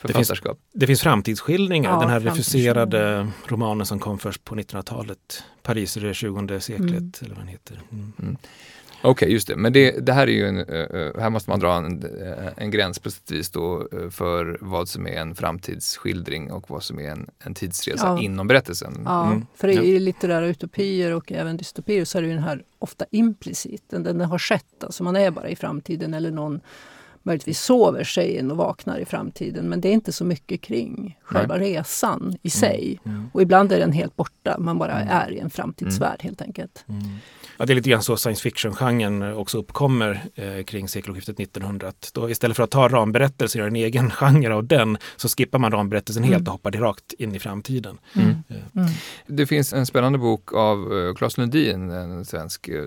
[0.00, 0.58] författarskap?
[0.72, 1.90] Det finns framtidsskildringar.
[1.90, 5.44] Ja, den här refuserade romanen som kom först på 1900-talet.
[5.62, 6.88] Paris i det 20 seklet.
[6.90, 7.12] Mm.
[7.20, 7.80] Eller vad den heter.
[7.92, 8.36] Mm.
[9.04, 9.56] Okej, just det.
[9.56, 12.48] Men det, det här är ju en, eh, eh, här måste man dra en, eh,
[12.56, 16.98] en gräns på sätt vis då för vad som är en framtidsskildring och vad som
[16.98, 18.20] är en, en tidsresa Ja.
[18.22, 19.02] inom berättelsen.
[19.04, 19.46] Ja, Mm.
[19.54, 23.82] för i litterära utopier och även dystopier så är det ju den här ofta implicit,
[23.90, 24.84] den, den har skett.
[24.84, 26.60] Alltså man är bara i framtiden eller någon
[27.22, 29.68] möjligtvis sover sig in och vaknar i framtiden.
[29.68, 33.00] Men det är inte så mycket kring själva resan i sig.
[33.06, 33.30] Mm.
[33.34, 35.08] Och ibland är den helt borta, man bara Mm.
[35.16, 36.84] är i en framtidsvärld helt enkelt.
[37.56, 41.88] Ja, det är lite grann så science fiction-genren också uppkommer eh, kring sekelskiftet 1900.
[41.88, 45.28] Att Då, istället för att ta ramberättelser och göra en egen genre av den så
[45.28, 46.46] skippar man ramberättelsen helt Mm.
[46.46, 47.98] och hoppar rakt in i framtiden.
[48.14, 48.34] Mm.
[48.48, 48.88] Mm.
[49.26, 52.84] Det finns en spännande bok av uh, Claes Lundin, en svensk eh,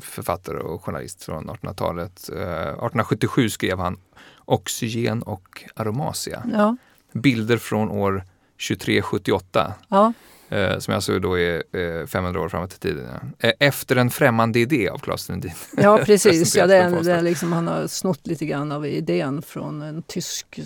[0.00, 2.28] författare och journalist från 1800-talet.
[2.32, 3.96] Eh, 1877 skrev han
[4.44, 6.42] Oxygen och aromasia.
[6.52, 6.76] Ja,
[7.12, 8.24] Bilder från år
[8.68, 9.74] 2378.
[9.88, 10.12] ja,
[10.52, 11.62] Eh, som alltså då är
[12.00, 13.08] eh, 500 år framåt i tiden.
[13.38, 13.48] Ja.
[13.48, 15.52] Eh, efter en främmande idé av Claes Lundin.
[15.76, 16.56] ja precis.
[16.56, 20.02] Ja, det är, det är liksom, han har snott lite grann av idén från en
[20.02, 20.60] tysk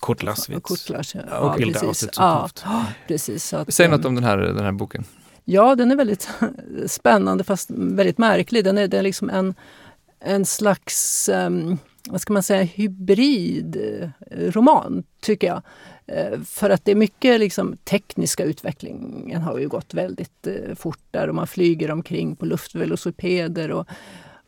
[0.00, 0.62] Kurt Lasswitz.
[0.62, 2.10] Kurt Lass, ja, och Hilda precis.
[2.16, 2.48] Ja,
[3.08, 3.54] precis.
[3.54, 5.04] Att, Säg eh, något om den här, den här boken.
[5.44, 6.28] Ja, den är väldigt
[6.86, 8.64] spännande fast väldigt märklig.
[8.64, 9.54] Den är, den är liksom en,
[10.20, 14.12] en slags, um, vad ska man säga, hybridroman,
[15.20, 15.62] tycker jag.
[16.12, 21.02] Uh, för att det är mycket liksom, tekniska utvecklingen har ju gått väldigt uh, fort
[21.10, 23.86] där och man flyger omkring på luftvelocipeder och,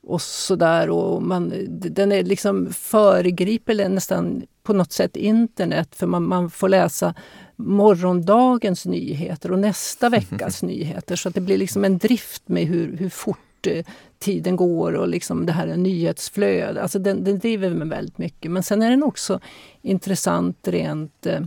[0.02, 0.90] och sådär.
[0.90, 6.68] Och man, den är liksom föregriper nästan på något sätt internet för man, man får
[6.68, 7.14] läsa
[7.56, 11.16] morgondagens nyheter och nästa veckas nyheter.
[11.16, 13.84] Så att det blir liksom en drift med hur, hur fort fort eh,
[14.18, 16.82] tiden går och liksom det här nyhetsflödet.
[16.82, 18.50] Alltså den, den driver mig väldigt mycket.
[18.50, 19.40] Men sen är den också
[19.82, 21.40] intressant rent, eh,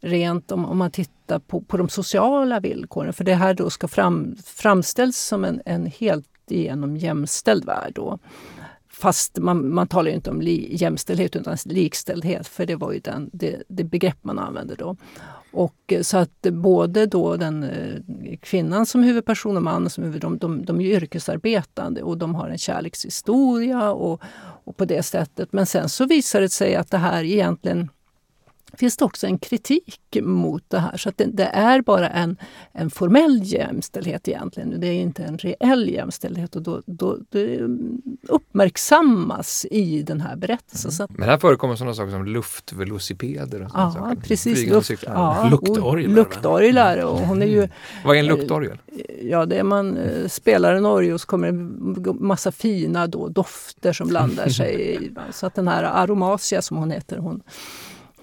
[0.00, 3.12] rent om, om man tittar på, på de sociala villkoren.
[3.12, 7.92] För det här då ska fram, framställs som en, en helt igenom jämställd värld.
[7.94, 8.18] Då.
[8.88, 13.30] Fast man, man talar inte om li, jämställdhet utan likställdhet för det var ju den,
[13.32, 14.96] det, det begrepp man använde då.
[15.54, 20.38] Och eh, så att både då den eh, kvinnan som huvudperson och mannen som huvudperson,
[20.38, 24.22] de, de, de är yrkesarbetande och de har en kärlekshistoria och,
[24.64, 25.52] och på det sättet.
[25.52, 27.88] Men sen så visar det sig att det här egentligen
[28.78, 30.96] finns det också en kritik mot det här.
[30.96, 32.36] Så att det, det, är bara en,
[32.72, 34.80] en formell jämställdhet egentligen.
[34.80, 37.60] Det är inte en reell jämställdhet och då, då det
[38.28, 41.06] uppmärksammas i den här berättelsen.
[41.06, 41.16] Mm.
[41.18, 43.62] Men här förekommer sådana saker som luftvelocipeder.
[43.62, 44.20] Och ja, saker.
[44.20, 44.66] precis.
[44.66, 46.14] Luft, ja, luktorglar.
[46.14, 47.04] Luktorglar.
[47.04, 47.68] Och hon är ju,
[48.04, 48.78] Vad är en luktorgel?
[49.22, 53.28] Ja, det är man eh, spelar en orgel och så kommer en massa fina då,
[53.28, 55.10] dofter som blandar sig.
[55.32, 57.42] så att den här Aromasia som hon heter, hon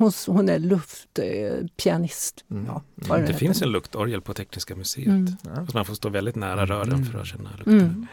[0.02, 2.46] hon, hon är luftpianist.
[2.52, 2.66] Mm.
[2.66, 5.08] Ja, det, det finns en luktorgel på Tekniska museet.
[5.08, 5.28] Mm.
[5.44, 5.68] Ja.
[5.74, 7.06] man får stå väldigt nära rören mm.
[7.06, 7.80] för att känna lukten.
[7.80, 8.08] Mm.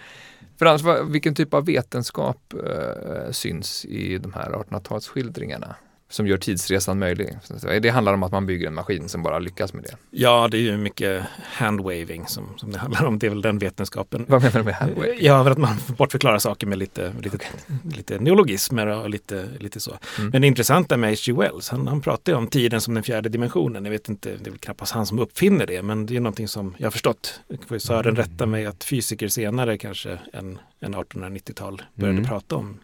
[0.58, 5.74] Frans, vilken typ av vetenskap äh, syns i de här 1800-talsskildringarna?
[6.10, 7.38] Som gör tidsresan möjlig.
[7.82, 9.96] Det handlar om att man bygger en maskin som bara lyckas med det.
[10.10, 13.18] Ja, det är ju mycket handwaving som, som det handlar om.
[13.18, 14.26] Det är väl den vetenskapen.
[14.28, 15.18] Vad menar du med handwaving?
[15.20, 17.50] Ja, för att man bortförklarar saker med lite, lite, okay.
[17.96, 19.98] lite neologismer och lite, lite så.
[20.18, 20.30] Mm.
[20.30, 21.32] Men det intressanta med H.G.
[21.32, 23.84] Wells, han, han pratar om tiden som den fjärde dimensionen.
[23.84, 26.48] Jag vet inte, det är väl knappast han som uppfinner det, men det är någonting
[26.48, 27.40] som jag har förstått.
[27.78, 32.28] Sören rätta mig att fysiker senare kanske än, än 1890-tal började mm.
[32.28, 32.78] prata om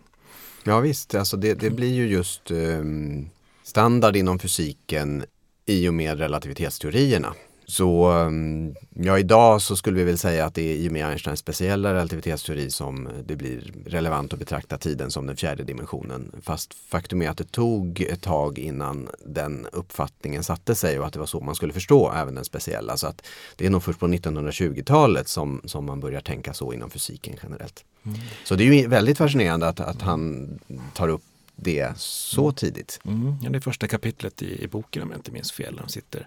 [0.66, 3.31] Ja visst, alltså det, det blir ju just um,
[3.62, 5.24] standard inom fysiken
[5.66, 7.35] i och med relativitetsteorierna.
[7.66, 11.07] Så um, ja, idag så skulle vi väl säga att det är i och med
[11.07, 16.33] Einsteins speciella relativitetsteori som det blir relevant att betrakta tiden som den fjärde dimensionen.
[16.42, 21.12] Fast faktum är att det tog ett tag innan den uppfattningen satte sig och att
[21.12, 22.96] det var så man skulle förstå även den speciella.
[22.96, 26.90] Så att det är nog först på 1920-talet som, som man börjar tänka så inom
[26.90, 27.85] fysiken generellt.
[28.07, 28.18] Mm.
[28.44, 30.48] Så det är ju väldigt fascinerande att, att han
[30.94, 31.22] tar upp
[31.57, 32.55] det så mm.
[32.55, 33.01] tidigt.
[33.05, 35.77] Mm, ja, det är första kapitlet i, i, boken om jag inte minns fel.
[35.77, 36.27] De sitter,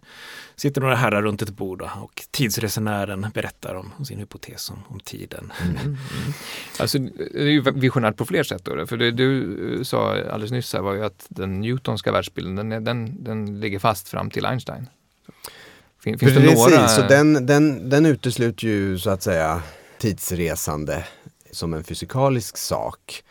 [0.56, 4.84] sitter några herrar runt ett bord och, och tidsresenären berättar om, om sin hypotes om,
[4.88, 5.54] om tiden.
[5.62, 5.78] Mm.
[5.78, 5.98] Mm.
[6.80, 8.66] Alltså, det är ju visionärt på fler sätt.
[8.66, 12.84] Då, för det du sa alldeles nyss här var ju att den Newtonska världsbilden den,
[12.84, 14.90] den, den ligger fast fram till Einstein.
[16.04, 16.88] Fin, finns Precis, det några...
[16.88, 19.62] så den, den, den utesluter ju så att säga
[19.98, 21.04] tidsresande
[21.52, 23.24] som en fysikalisk sak.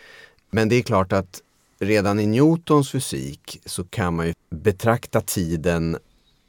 [0.51, 1.43] Men det är klart att
[1.79, 5.99] redan i Newtons fysik så kan man ju betrakta tiden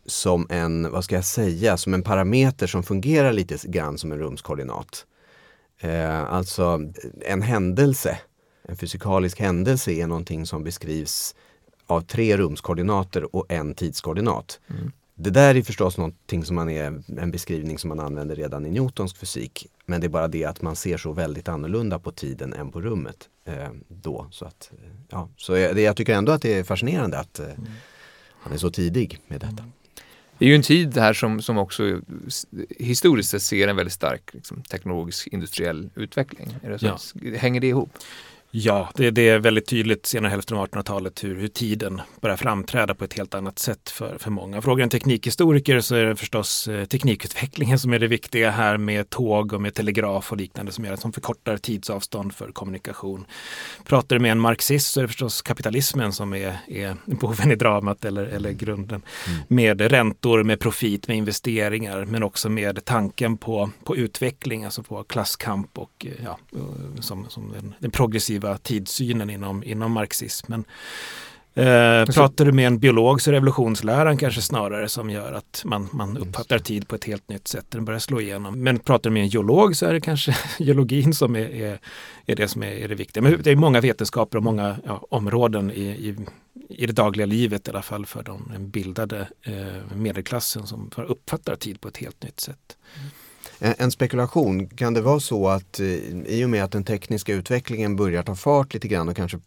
[0.06, 4.18] som en, vad ska jag säga, som en parameter som fungerar lite grann som en
[4.18, 5.06] rumskoordinat.
[5.80, 6.82] Eh, alltså
[7.22, 8.20] en händelse,
[8.64, 11.36] en fysikalisk händelse är någonting som beskrivs
[11.88, 14.60] av tre rumskoordinater och en tidskoordinat.
[14.70, 14.92] Mm.
[15.20, 18.72] Det där är förstås någonting som man är, en beskrivning som man använder redan i
[18.72, 19.68] Newtons fysik.
[19.86, 22.82] Men det är bara det att man ser så väldigt annorlunda på tiden än på
[22.82, 24.28] rummet eh, då.
[24.32, 27.46] Så, att, eh, ja, så jag, jag, tycker ändå att det är fascinerande att eh,
[28.40, 29.64] han är så tidig med detta.
[30.38, 32.02] Det är ju en tid här som, som också
[32.80, 36.56] historiskt sett ser en väldigt stark liksom, teknologisk industriell utveckling.
[36.64, 36.86] Är det så?
[36.86, 36.98] Ja.
[37.38, 37.90] Hänger det ihop?
[38.60, 42.96] Ja, det, det, är väldigt tydligt senare hälften av 1800-talet hur, hur, tiden börjar framträda
[42.96, 44.62] på ett helt annat sätt för, för många.
[44.62, 49.10] Frågar en teknikhistoriker så är det förstås eh, teknikutvecklingen som är det viktiga här med
[49.10, 53.26] tåg och med telegraf och liknande som, gör, som förkortar tidsavstånd för kommunikation.
[53.84, 57.56] Pratar du med en marxist så är det förstås kapitalismen som är, är boven i
[57.56, 59.02] dramat eller, eller grunden.
[59.28, 59.40] Mm.
[59.48, 65.04] Med räntor, med profit, med investeringar men också med tanken på, på utveckling, alltså på
[65.04, 66.38] klasskamp och eh, ja,
[67.00, 70.66] som, som den, den progressiva progressiva tidssynen inom, inom marxismen.
[71.56, 75.90] Eh, pratar du med en biolog så är evolutionsläran kanske snarare som gör att man,
[75.92, 77.66] man uppfattar tid på ett helt nytt sätt.
[77.70, 78.64] Den börjar slå igenom.
[78.64, 81.80] Men pratar du med en geolog så är det kanske geologin som är, är,
[82.28, 83.24] är det som är, är, det viktiga.
[83.24, 86.16] Men det är många vetenskaper och många ja, områden i, i,
[86.70, 91.56] i, det dagliga livet i alla fall för de, den bildade eh, medelklassen som uppfattar
[91.56, 92.78] tid på ett helt nytt sätt.
[92.96, 93.02] En,
[93.60, 95.88] Eh, en spekulation, kan det vara så att eh,
[96.26, 99.40] i och med att den tekniska utvecklingen börjar ta fart lite grann och kanske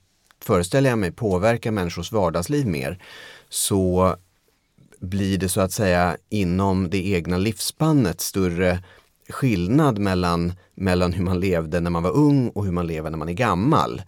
[0.43, 3.03] föreställer jag mig påverkar människors vardagsliv mer
[3.49, 4.17] så
[5.01, 8.83] blir det så att säga inom det egna livsspannet större
[9.29, 13.19] skillnad mellan, mellan hur man levde när man var ung och hur man lever när
[13.19, 14.03] man är gammal.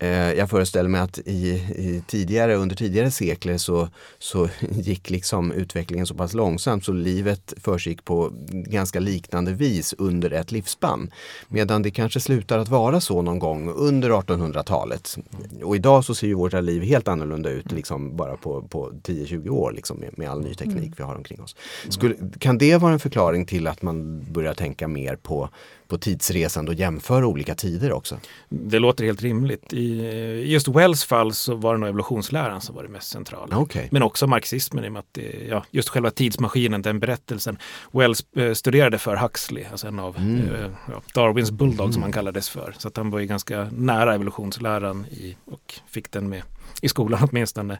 [0.00, 5.52] Eh, jag föreställer mig att i, i, tidigare, under tidigare sekler så, så gick liksom
[5.52, 11.10] utvecklingen så pass långsamt så livet försiggick på ganska liknande vis under ett livsspann.
[11.48, 15.18] Medan det kanske slutar att vara så någon gång under 1800-talet.
[15.62, 19.48] Och idag så ser ju vårt liv helt annorlunda ut liksom bara på, på 10-20
[19.48, 20.94] år liksom med, med all ny teknik mm.
[20.96, 21.56] vi har omkring oss.
[21.88, 25.48] Skulle, kan det vara en förklaring till att man börjar tänka mer på
[25.88, 28.18] på tidsresande och jämföra olika tider också.
[28.48, 29.72] Det låter helt rimligt.
[29.72, 33.58] I just Wells fall så var det nog evolutionsläran som var det mest centrala.
[33.58, 33.88] Okay.
[33.90, 37.58] Men också marxismen i och med att det, ja, just själva tidsmaskinen, den berättelsen.
[37.92, 40.54] Wells eh, studerade för Huxley, alltså en av mm.
[40.54, 41.92] eh, ja, Darwins bulldog mm.
[41.92, 42.74] som han kallades för.
[42.78, 46.42] Så att han var ju ganska nära evolutionsläran i, och fick den med
[46.82, 47.78] i skolan åtminstone.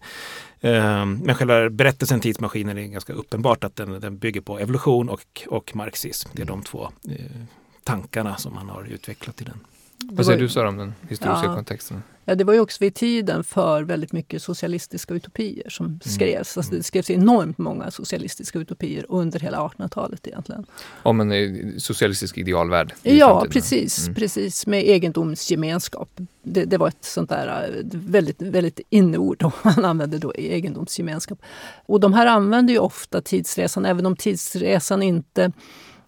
[0.60, 5.42] Eh, men själva berättelsen Tidsmaskinen är ganska uppenbart att den, den bygger på evolution och,
[5.48, 6.28] och marxism.
[6.32, 7.42] Det är de två eh,
[7.88, 9.60] tankarna som man har utvecklat i den.
[10.04, 12.02] Vad säger du Sara om den historiska ja, kontexten?
[12.24, 16.00] Ja, det var ju också vid tiden för väldigt mycket socialistiska utopier som mm.
[16.00, 16.56] skrevs.
[16.56, 20.66] Alltså det skrevs enormt många socialistiska utopier under hela 1800-talet egentligen.
[21.02, 22.94] Om en eh, socialistisk idealvärld?
[23.02, 24.14] Ja, precis, mm.
[24.14, 24.66] precis.
[24.66, 26.10] Med egendomsgemenskap.
[26.42, 31.42] Det, det, var ett sånt där eh, väldigt, väldigt inneord man använde då, egendomsgemenskap.
[31.86, 35.52] Och de här använde ju ofta tidsresan, även om tidsresan inte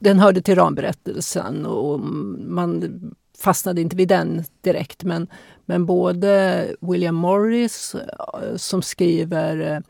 [0.00, 2.00] den hörde till ramberättelsen och
[2.40, 3.00] man
[3.38, 5.04] fastnade inte vid den direkt.
[5.04, 5.26] Men,
[5.66, 9.82] men både William Morris eh, som skriver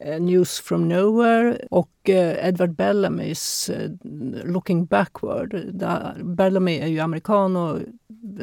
[0.00, 3.70] eh, News from Nowhere och eh, Edward Bellamys
[4.44, 5.60] Looking Backward.
[5.72, 7.78] Där Bellamy är ju amerikan och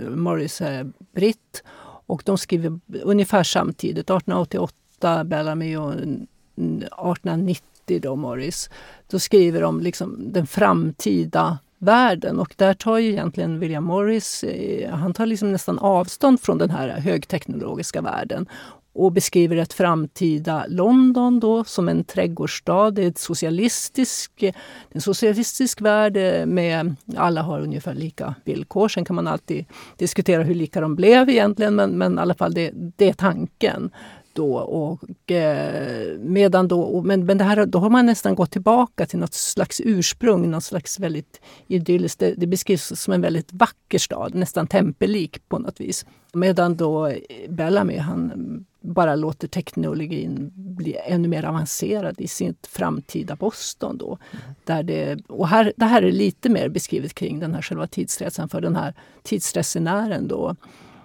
[0.09, 1.63] Morris är britt.
[2.05, 8.69] Och de skriver ungefär samtidigt, 1888 Bellamy och mm, 1890 då Morris.
[9.07, 14.89] Då skriver de liksom den framtida världen och där tar ju egentligen William Morris, eh,
[14.89, 18.47] han tar liksom nästan avstånd från den här högteknologiska världen
[18.93, 22.91] och beskriver ett framtida London då som en trädgårdsstad.
[22.91, 24.43] Det är ett socialistisk,
[24.89, 28.87] en socialistisk värld eh, med alla har ungefär lika villkor.
[28.87, 29.65] Sen kan man alltid
[29.97, 33.91] diskutera hur lika de blev egentligen men, men i alla fall det, det är tanken
[34.39, 34.55] då.
[34.55, 39.19] Och, eh, medan då men, men det här, då har man nästan gått tillbaka till
[39.19, 42.19] något slags ursprung, något slags väldigt idylliskt.
[42.19, 46.05] Det, det beskrivs som en väldigt vacker stad, nästan tempellik på något vis.
[46.33, 47.13] Medan då
[47.49, 53.97] Bellamy, han bara låter teknologin bli ännu mer avancerad i sitt framtida Boston.
[53.97, 54.55] Då, mm.
[54.65, 58.49] där det, och här, det här är lite mer beskrivet kring den här själva tidsresan
[58.49, 60.27] för den här tidsresenären.
[60.27, 60.55] Då,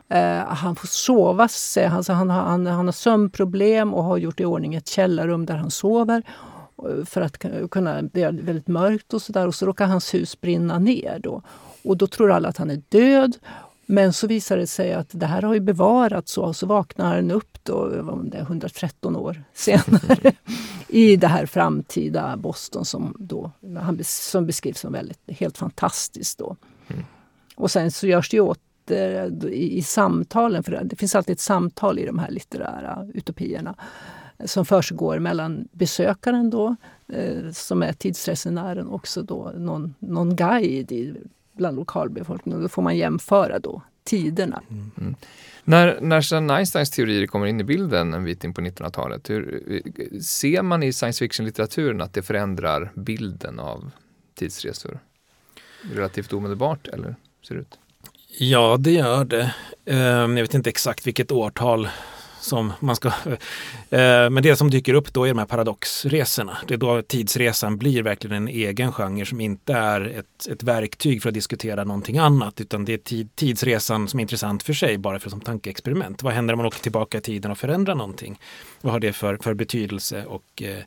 [0.08, 1.86] Eh, han får sova sig.
[1.86, 5.70] Alltså han, han, han har sömnproblem och har gjort i ordning ett källarrum där han
[5.70, 6.22] sover
[6.78, 9.46] eh, för att kunna, det är väldigt mörkt och sådär.
[9.46, 11.18] Och så råkar hans hus brinna ner.
[11.22, 11.42] Då.
[11.84, 13.36] Och då tror alla att han är död.
[13.86, 17.30] Men så visar det sig att det här har ju bevarats och så vaknar han
[17.30, 17.88] upp då,
[18.24, 20.32] det är 113 år senare
[20.88, 23.50] i det här framtida Boston som, då,
[24.02, 26.38] som beskrivs som väldigt, helt fantastiskt.
[26.38, 26.56] Då.
[26.88, 27.04] Mm.
[27.56, 28.58] Och sen så görs det åt
[28.90, 33.74] Eh, i, i samtalen, för det finns alltid ett samtal i de här litterära utopierna
[34.44, 36.76] som försiggår mellan besökaren då,
[37.08, 41.14] eh, som är tidsresenären, och också då någon, någon guide i,
[41.52, 42.62] bland lokalbefolkningen.
[42.62, 44.62] Då får man jämföra då tiderna.
[44.70, 44.90] Mm.
[44.98, 45.14] Mm.
[45.64, 49.62] När, när sedan Einsteins teorier kommer in i bilden en bit in på 1900-talet, hur,
[50.22, 53.90] ser man i science fiction-litteraturen att det förändrar bilden av
[54.34, 54.98] tidsresor?
[55.92, 57.16] Relativt omedelbart, eller
[57.48, 57.78] ser det ut?
[58.38, 59.54] Ja, det gör det.
[59.86, 61.88] Ehm, jag vet inte exakt vilket årtal
[62.40, 63.08] som man ska...
[63.90, 66.58] Ehm, men det som dyker upp då är de här paradoxresorna.
[66.66, 71.22] Det är då tidsresan blir verkligen en egen genre som inte är ett, ett verktyg
[71.22, 74.98] för att diskutera någonting annat utan det är tid, tidsresan som är intressant för sig
[74.98, 76.22] bara för som tankeexperiment.
[76.22, 78.38] Vad händer om man åker tillbaka i tiden och förändrar någonting?
[78.80, 80.24] Vad har det för, för betydelse?
[80.24, 80.84] Och eh,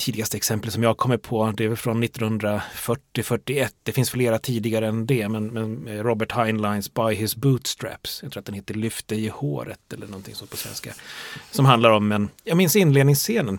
[0.00, 3.68] tidigaste exemplet som jag kommer på det är från 1940-41.
[3.82, 8.20] Det finns flera tidigare än det men, men, eh, Robert Heinleins By His Bootstraps.
[8.22, 10.92] Jag tror att den heter Lyfte i håret eller någonting så på svenska.
[11.50, 13.58] Som handlar om en, jag minns inledningsscenen.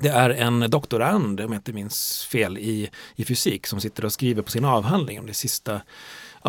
[0.00, 4.12] Det är en doktorand, om jag inte minns fel, i, i fysik som sitter och
[4.12, 5.80] skriver på sin avhandling om det sista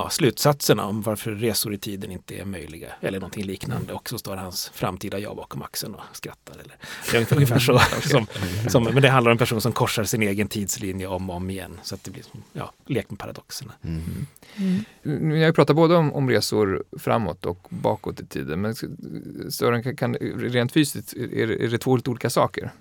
[0.04, 4.18] ja, slutsatserna om varför resor i tiden inte är möjliga eller någonting liknande och så
[4.18, 6.54] står hans framtida jag bakom axeln och skrattar.
[6.54, 6.76] Eller,
[7.12, 7.80] det är ungefär så.
[8.10, 8.28] som,
[8.68, 11.50] som, men det handlar om en person som korsar sin egen tidslinje om och om
[11.50, 11.80] igen.
[11.84, 13.74] Så att det blir som, ja, lek med paradoxerna.
[13.84, 14.26] Mm.
[15.06, 15.32] Mm.
[15.32, 18.62] Jag pratar både om, om, resor framåt och bakåt i tiden.
[18.62, 18.76] Men
[19.52, 22.72] Sören, kan, kan, rent fysiskt, är, är det två olika saker?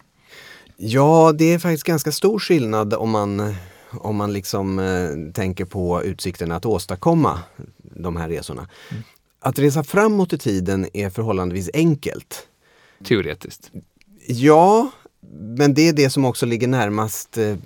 [0.76, 3.54] Ja, det är faktiskt ganska stor skillnad om man
[3.92, 7.40] om man liksom eh, tänker på utsikten att åstadkomma
[7.78, 8.68] de här resorna.
[8.90, 9.02] Mm.
[9.40, 12.46] Att resa framåt i tiden är förhållandevis enkelt.
[13.04, 13.70] Teoretiskt?
[14.26, 14.90] Ja,
[15.30, 17.56] men det är det som också ligger närmast eh,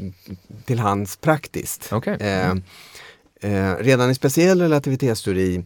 [0.65, 1.93] till hands praktiskt.
[1.93, 2.17] Okay.
[2.21, 2.63] Mm.
[3.41, 5.65] Eh, redan i speciell relativitetsteori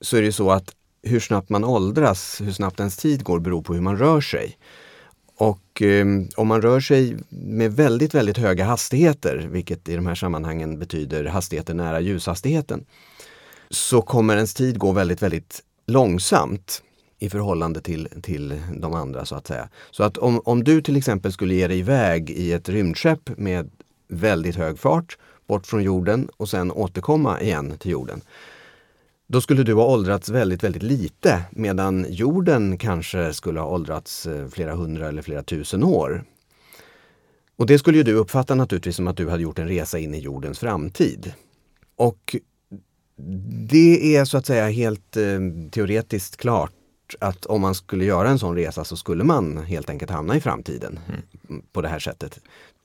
[0.00, 3.62] så är det så att hur snabbt man åldras, hur snabbt ens tid går beror
[3.62, 4.58] på hur man rör sig.
[5.36, 6.06] Och eh,
[6.36, 11.24] om man rör sig med väldigt, väldigt höga hastigheter, vilket i de här sammanhangen betyder
[11.24, 12.84] hastigheter nära ljushastigheten,
[13.70, 16.82] så kommer ens tid gå väldigt, väldigt långsamt
[17.18, 19.68] i förhållande till, till de andra så att säga.
[19.90, 23.70] Så att om, om du till exempel skulle ge dig iväg i ett rymdskepp med
[24.08, 25.18] väldigt hög fart
[25.48, 28.20] bort från jorden och sen återkomma igen till jorden
[29.32, 34.48] då skulle du ha åldrats väldigt, väldigt lite medan jorden kanske skulle ha åldrats eh,
[34.48, 36.24] flera hundra eller flera tusen år.
[37.56, 40.18] Och det skulle du uppfatta naturligtvis som att du hade gjort en resa in i
[40.18, 41.32] jordens framtid.
[41.96, 42.36] Och
[43.68, 46.72] det är så att säga helt eh, teoretiskt klart
[47.18, 50.40] att om man skulle göra en sån resa så skulle man helt enkelt hamna i
[50.40, 51.62] framtiden mm.
[51.72, 52.40] på det här sättet.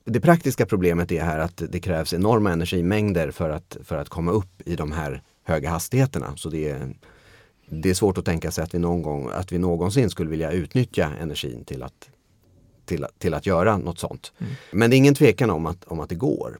[0.06, 4.32] Det praktiska problemet är här att det krävs enorma energimängder för att, för att komma
[4.32, 6.34] upp i de här höga hastigheterna.
[6.36, 6.95] Så det är,
[7.70, 10.52] det är svårt att tänka sig att vi, någon gång, att vi någonsin skulle vilja
[10.52, 12.10] utnyttja energin till att,
[12.86, 14.32] till, till att göra något sånt.
[14.38, 14.54] Mm.
[14.72, 16.60] Men det är ingen tvekan om att, om att det går.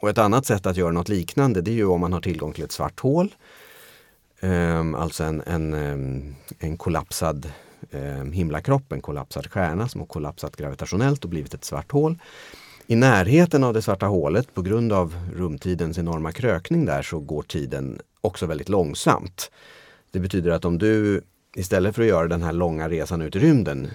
[0.00, 2.52] Och ett annat sätt att göra något liknande det är ju om man har tillgång
[2.52, 3.34] till ett svart hål.
[4.40, 7.52] Um, alltså en, en, um, en kollapsad
[7.90, 12.18] um, himlakropp, en kollapsad stjärna som har kollapsat gravitationellt och blivit ett svart hål.
[12.86, 17.42] I närheten av det svarta hålet, på grund av rumtidens enorma krökning där, så går
[17.42, 19.50] tiden också väldigt långsamt.
[20.10, 21.22] Det betyder att om du
[21.56, 23.90] istället för att göra den här långa resan ut i rymden,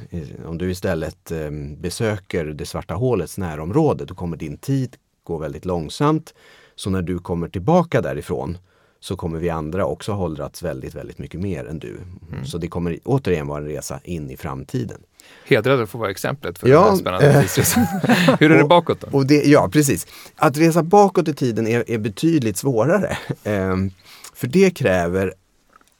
[0.45, 5.65] om du istället eh, besöker det svarta hålets närområde, då kommer din tid gå väldigt
[5.65, 6.33] långsamt.
[6.75, 8.57] Så när du kommer tillbaka därifrån
[8.99, 11.97] så kommer vi andra också ha åldrats väldigt, väldigt mycket mer än du.
[12.31, 12.45] Mm.
[12.45, 15.01] Så det kommer återigen vara en resa in i framtiden.
[15.45, 17.85] Hedrad att få vara exemplet för ja, den här spännande tidsresan.
[18.39, 19.23] Hur är det bakåt då?
[19.23, 20.07] Det, ja, precis.
[20.35, 23.17] Att resa bakåt i tiden är, är betydligt svårare.
[23.43, 23.91] Ehm,
[24.33, 25.33] för det kräver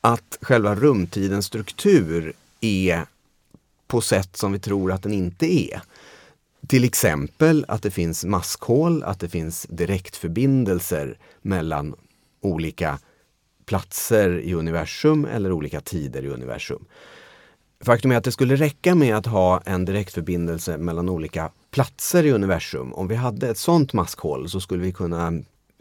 [0.02, 3.06] att själva rumtidens struktur är
[3.88, 5.82] på sätt som vi tror att den inte är.
[6.68, 11.96] Till exempel att det finns maskhål, att det finns direktförbindelser mellan
[12.42, 13.00] olika
[13.66, 16.86] platser i universum eller olika tider i universum.
[17.84, 22.32] Faktum är att det skulle räcka med att ha en direktförbindelse mellan olika platser i
[22.32, 22.94] universum.
[22.94, 25.34] Om vi hade ett sånt maskhål så skulle vi kunna,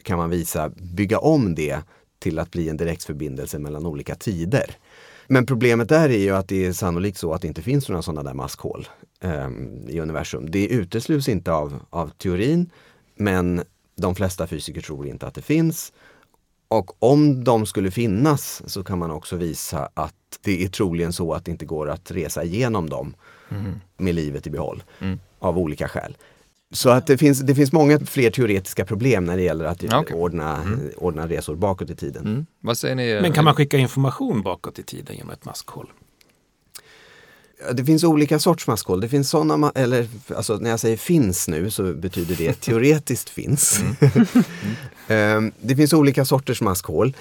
[0.03, 1.79] kan man visa, bygga om det
[2.19, 4.77] till att bli en direktförbindelse mellan olika tider.
[5.27, 8.03] Men problemet där är ju att det är sannolikt så att det inte finns några
[8.03, 8.89] sådana där maskhål
[9.21, 9.49] eh,
[9.89, 10.51] i universum.
[10.51, 12.71] Det utesluts inte av, av teorin
[13.17, 13.63] men
[13.97, 15.93] de flesta fysiker tror inte att det finns.
[16.69, 21.33] Och om de skulle finnas så kan man också visa att det är troligen så
[21.33, 23.15] att det inte går att resa igenom dem
[23.51, 23.81] mm.
[23.97, 24.83] med livet i behåll.
[25.01, 25.21] Mm.
[25.39, 26.17] Av olika skäl.
[26.71, 30.17] Så att det finns, det finns många fler teoretiska problem när det gäller att okay.
[30.17, 30.81] ordna, mm.
[30.97, 32.27] ordna resor bakåt i tiden.
[32.27, 32.47] Mm.
[32.61, 33.21] Vad säger ni?
[33.23, 35.93] Men kan man skicka information bakåt i tiden genom ett maskhål?
[37.73, 39.01] Det finns olika sorts maskhål.
[39.01, 43.81] Det finns sådana, eller alltså när jag säger finns nu så betyder det teoretiskt finns.
[43.81, 44.27] Mm.
[45.09, 47.17] Ehm, det finns olika sorters maskhål.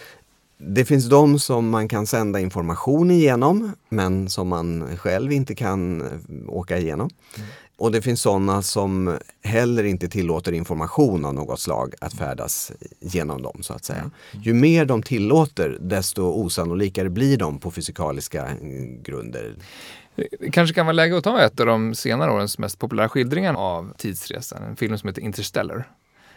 [0.58, 6.02] Det finns de som man kan sända information igenom men som man själv inte kan
[6.02, 6.08] eh,
[6.48, 7.10] åka igenom.
[7.36, 7.48] Mm.
[7.78, 13.42] Och det finns sådana som heller inte tillåter information av något slag att färdas genom
[13.42, 14.00] dem så att säga.
[14.00, 14.12] Mm.
[14.32, 18.56] Ju mer de tillåter desto osannolikare blir de på fysikaliska eh,
[19.04, 19.56] grunder.
[20.40, 23.54] Det kanske kan vara läge att ta ett av de senare årens mest populära skildringar
[23.54, 24.64] av tidsresan.
[24.64, 25.88] En film som heter Interstellar.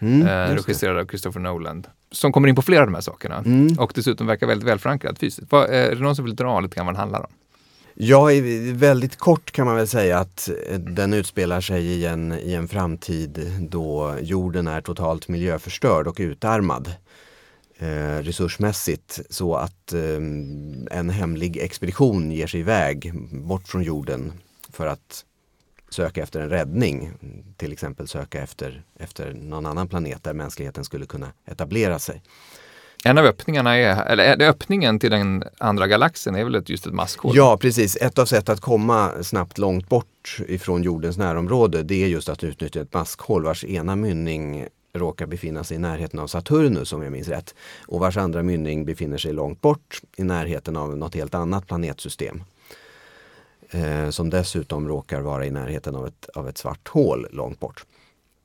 [0.00, 1.86] Mm, eh, regisserad av Christopher Nolan.
[2.12, 3.78] Som kommer in på flera av de här sakerna mm.
[3.78, 5.52] och dessutom verkar väldigt välförankrad fysiskt.
[5.52, 7.32] Vad, eh, är det någon som vill dra lite grann vad den handlar om?
[7.94, 8.28] Ja,
[8.72, 12.68] väldigt kort kan man väl säga att eh, den utspelar sig i en, i en
[12.68, 16.94] framtid då jorden är totalt miljöförstörd och utarmad
[17.78, 20.16] eh, resursmässigt så att eh,
[20.90, 24.32] en hemlig expedition ger sig iväg bort från jorden
[24.72, 25.24] för att
[25.90, 27.12] söka efter en räddning.
[27.56, 32.22] Till exempel söka efter, efter någon annan planet där mänskligheten skulle kunna etablera sig.
[33.04, 36.92] En av öppningarna är, eller öppningen till den andra galaxen är väl ett, just ett
[36.92, 37.36] maskhål?
[37.36, 37.96] Ja, precis.
[37.96, 42.44] Ett av sätt att komma snabbt långt bort ifrån jordens närområde det är just att
[42.44, 47.12] utnyttja ett maskhål vars ena mynning råkar befinna sig i närheten av Saturnus om jag
[47.12, 47.54] minns rätt.
[47.86, 52.42] Och vars andra mynning befinner sig långt bort i närheten av något helt annat planetsystem.
[53.70, 57.84] Eh, som dessutom råkar vara i närheten av ett, av ett svart hål långt bort.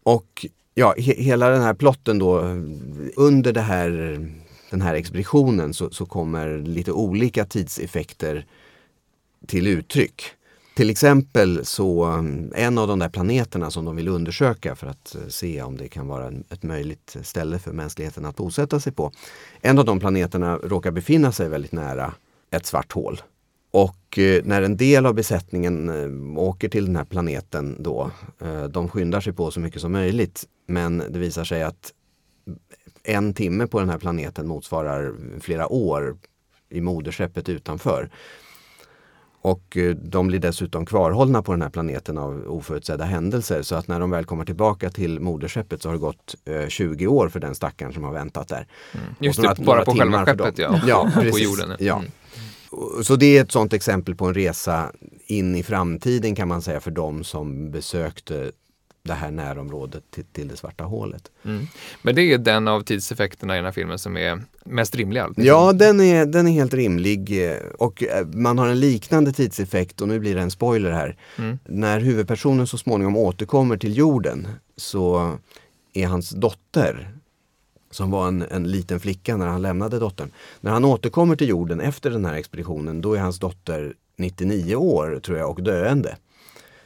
[0.04, 2.40] Och ja, he, hela den här plotten då
[3.16, 3.90] under det här,
[4.70, 8.46] den här expeditionen så, så kommer lite olika tidseffekter
[9.48, 10.24] till uttryck.
[10.76, 12.04] Till exempel så
[12.56, 15.88] en av de där planeterna som de vill undersöka för att eh, se om det
[15.88, 19.12] kan vara ett möjligt ställe för mänskligheten att bosätta sig på.
[19.62, 22.14] En av de planeterna råkar befinna sig väldigt nära
[22.52, 23.22] ett svart hål.
[23.76, 28.12] Och eh, när en del av besättningen eh, åker till den här planeten då,
[28.70, 30.44] de skyndar sig på så mycket som möjligt.
[30.68, 31.94] Men det visar sig att
[33.04, 36.18] en timme på den här planeten motsvarar flera år
[36.70, 38.10] i moderskeppet utanför.
[39.46, 43.62] Och eh, de blir dessutom kvarhållna på den här planeten av oförutsedda händelser.
[43.62, 47.08] Så att när de väl kommer tillbaka till moderskeppet så har det gått eh, 20
[47.08, 48.68] år för den stackaren som har väntat där.
[48.94, 49.06] Mm.
[49.20, 50.80] Just det, bara på själva skeppet ja.
[50.88, 51.76] ja på jorden.
[51.80, 51.96] Ja.
[51.96, 52.12] Mm.
[53.04, 54.92] Så det är ett sådant exempel på en resa
[55.28, 58.52] in i framtiden kan man säga för de som besökte
[59.06, 61.32] det här närområdet till, till det svarta hålet.
[61.44, 61.68] Mm.
[62.02, 65.20] Men det är den av tidseffekterna i den här filmen som är mest rimlig?
[65.20, 65.42] Alltså.
[65.42, 70.02] Ja, den är, den är helt rimlig eh, och eh, man har en liknande tidseffekt
[70.02, 71.18] och nu blir det en spoiler här.
[71.38, 71.60] Mm.
[71.66, 74.48] När huvudpersonen så småningom återkommer till jorden
[74.78, 75.38] så
[75.94, 77.15] är hans dotter
[77.96, 80.32] som var en, en liten flicka när han lämnade dottern.
[80.62, 85.20] När han återkommer till jorden efter den här expeditionen då är hans dotter 99 år
[85.24, 86.18] tror jag och döende.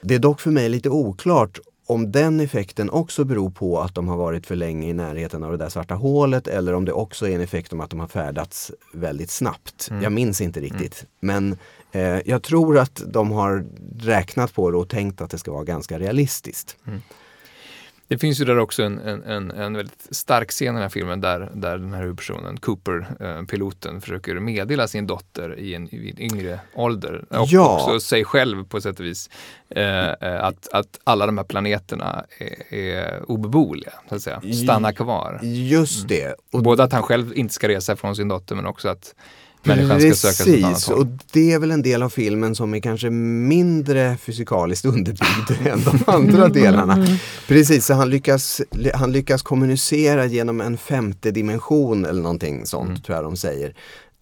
[0.01, 4.07] Det är dock för mig lite oklart om den effekten också beror på att de
[4.07, 7.28] har varit för länge i närheten av det där svarta hålet eller om det också
[7.28, 9.88] är en effekt om att de har färdats väldigt snabbt.
[9.91, 10.03] Mm.
[10.03, 11.05] Jag minns inte riktigt.
[11.22, 11.43] Mm.
[11.43, 11.57] Men
[11.91, 13.66] eh, jag tror att de har
[13.99, 16.78] räknat på det och tänkt att det ska vara ganska realistiskt.
[16.88, 17.01] Mm.
[18.10, 21.22] Det finns ju där också en, en, en, väldigt stark scen i den här filmen
[21.22, 26.10] där, där den här huvudpersonen, Cooper, eh, piloten, försöker meddela sin dotter i en, i
[26.10, 27.76] en yngre ålder och ja.
[27.76, 29.30] också sig själv på sätt och vis
[29.70, 34.41] eh, eh, att, att alla de här planeterna är, är obeboeliga, så att säga.
[34.64, 35.39] Stanna kvar.
[35.43, 36.36] Just det.
[36.53, 36.64] Mm.
[36.64, 39.16] Både att han själv inte ska resa från sin dotter men också att
[39.64, 40.99] människan ska söka sig ett annat håll.
[40.99, 45.84] och det är väl en del av filmen som är kanske mindre fysikaliskt underbyggd än
[45.84, 46.93] de andra delarna.
[46.93, 47.07] Mm.
[47.47, 48.62] Precis, så han lyckas,
[48.93, 53.01] han lyckas kommunicera genom en femte dimension eller någonting sånt mm.
[53.01, 53.74] tror jag de säger.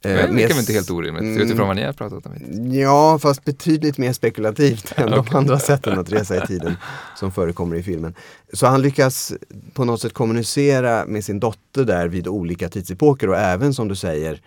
[0.02, 1.42] Det verkar väl inte helt orimligt mm.
[1.42, 2.34] utifrån vad ni har pratat om.
[2.74, 6.76] Ja, fast betydligt mer spekulativt än de andra sätten att resa i tiden
[7.16, 8.14] som förekommer i filmen.
[8.54, 9.34] Så han lyckas
[9.74, 13.96] på något sätt kommunicera med sin dotter där vid olika tidsepoker och även som du
[13.96, 14.42] säger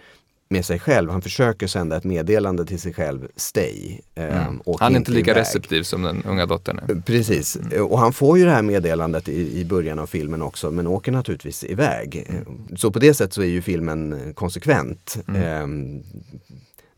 [0.51, 1.11] med sig själv.
[1.11, 4.01] Han försöker sända ett meddelande till sig själv, stay.
[4.15, 4.61] Eh, mm.
[4.81, 5.41] Han är inte lika iväg.
[5.41, 6.93] receptiv som den unga dottern är.
[6.93, 7.73] Eh, precis, mm.
[7.73, 10.87] Eh, och han får ju det här meddelandet i, i början av filmen också men
[10.87, 12.27] åker naturligtvis iväg.
[12.29, 12.77] Mm.
[12.77, 15.19] Så på det sättet så är ju filmen konsekvent.
[15.29, 15.67] Eh,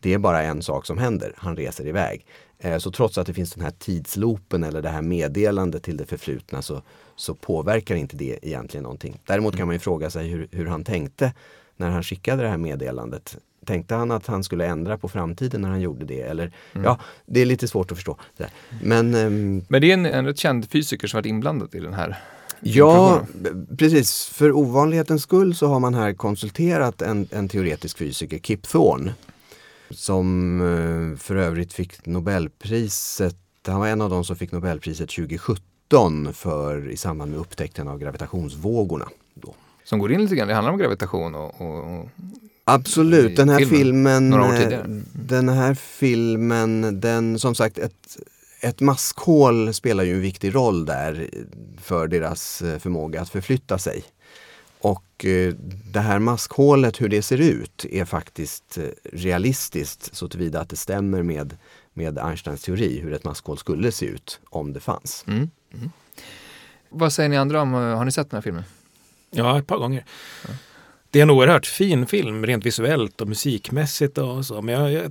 [0.00, 2.26] det är bara en sak som händer, han reser iväg.
[2.59, 6.07] Eh, så trots att det finns den här tidsloopen eller det här meddelandet till det
[6.07, 6.82] förflutna så,
[7.16, 9.20] så påverkar inte det egentligen någonting.
[9.26, 9.66] Däremot kan mm.
[9.66, 11.32] man ju fråga sig hur, hur han tänkte
[11.82, 13.36] när han skickade det här meddelandet.
[13.66, 16.20] Tänkte han att han skulle ändra på framtiden när han gjorde det?
[16.20, 16.84] Eller, mm.
[16.84, 18.18] Ja, det är lite svårt att förstå.
[18.82, 21.94] Men, um, Men det är en, en rätt känd fysiker som varit inblandad i den
[21.94, 22.18] här
[22.64, 23.26] Ja,
[23.78, 24.24] precis.
[24.24, 29.14] För ovanlighetens skull så har man här konsulterat en, en teoretisk fysiker, Kip Thorne.
[29.90, 36.32] Som uh, för övrigt fick Nobelpriset, han var en av de som fick Nobelpriset 2017
[36.32, 39.08] för, i samband med upptäckten av gravitationsvågorna.
[39.34, 39.54] Då
[39.84, 40.48] som går in lite grann.
[40.48, 42.08] Det handlar om gravitation och, och, och
[42.64, 45.04] Absolut, den här filmen, filmen mm.
[45.12, 48.18] den här filmen, den som sagt ett,
[48.60, 51.30] ett maskhål spelar ju en viktig roll där
[51.80, 54.04] för deras eh, förmåga att förflytta sig.
[54.80, 55.54] Och eh,
[55.92, 60.76] det här maskhålet, hur det ser ut, är faktiskt eh, realistiskt så tillvida att det
[60.76, 61.56] stämmer med,
[61.94, 65.24] med Einsteins teori hur ett maskhål skulle se ut om det fanns.
[65.26, 65.50] Mm.
[65.74, 65.90] Mm.
[66.88, 68.64] Vad säger ni andra om, har ni sett den här filmen?
[69.34, 70.04] Ja, ett par gånger.
[70.48, 70.54] Ja.
[71.12, 74.62] Det är en oerhört fin film rent visuellt och musikmässigt och så.
[74.62, 75.02] Men jag, jag,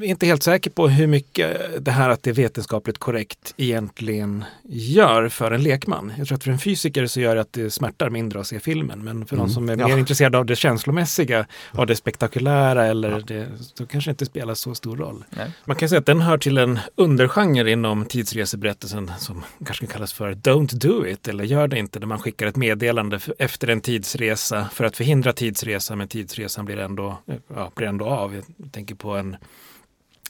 [0.00, 4.44] är inte helt säker på hur mycket det här att det är vetenskapligt korrekt egentligen
[4.68, 6.12] gör för en lekman.
[6.18, 8.60] Jag tror att för en fysiker så gör det att det smärtar mindre att se
[8.60, 9.04] filmen.
[9.04, 9.46] Men för mm.
[9.46, 9.88] någon som är ja.
[9.88, 13.20] mer intresserad av det känslomässiga, av det spektakulära eller ja.
[13.26, 15.24] det, så kanske det inte spelar så stor roll.
[15.30, 15.50] Nej.
[15.64, 20.32] Man kan säga att den hör till en undergenre inom tidsreseberättelsen som kanske kallas för
[20.32, 24.68] Don't do it eller gör det inte, där man skickar ett meddelande efter en tidsresa
[24.72, 27.18] för att förhindra tidsresa tidsresa men tidsresan blir ändå,
[27.54, 28.34] ja, blir ändå av.
[28.34, 29.36] Jag tänker på en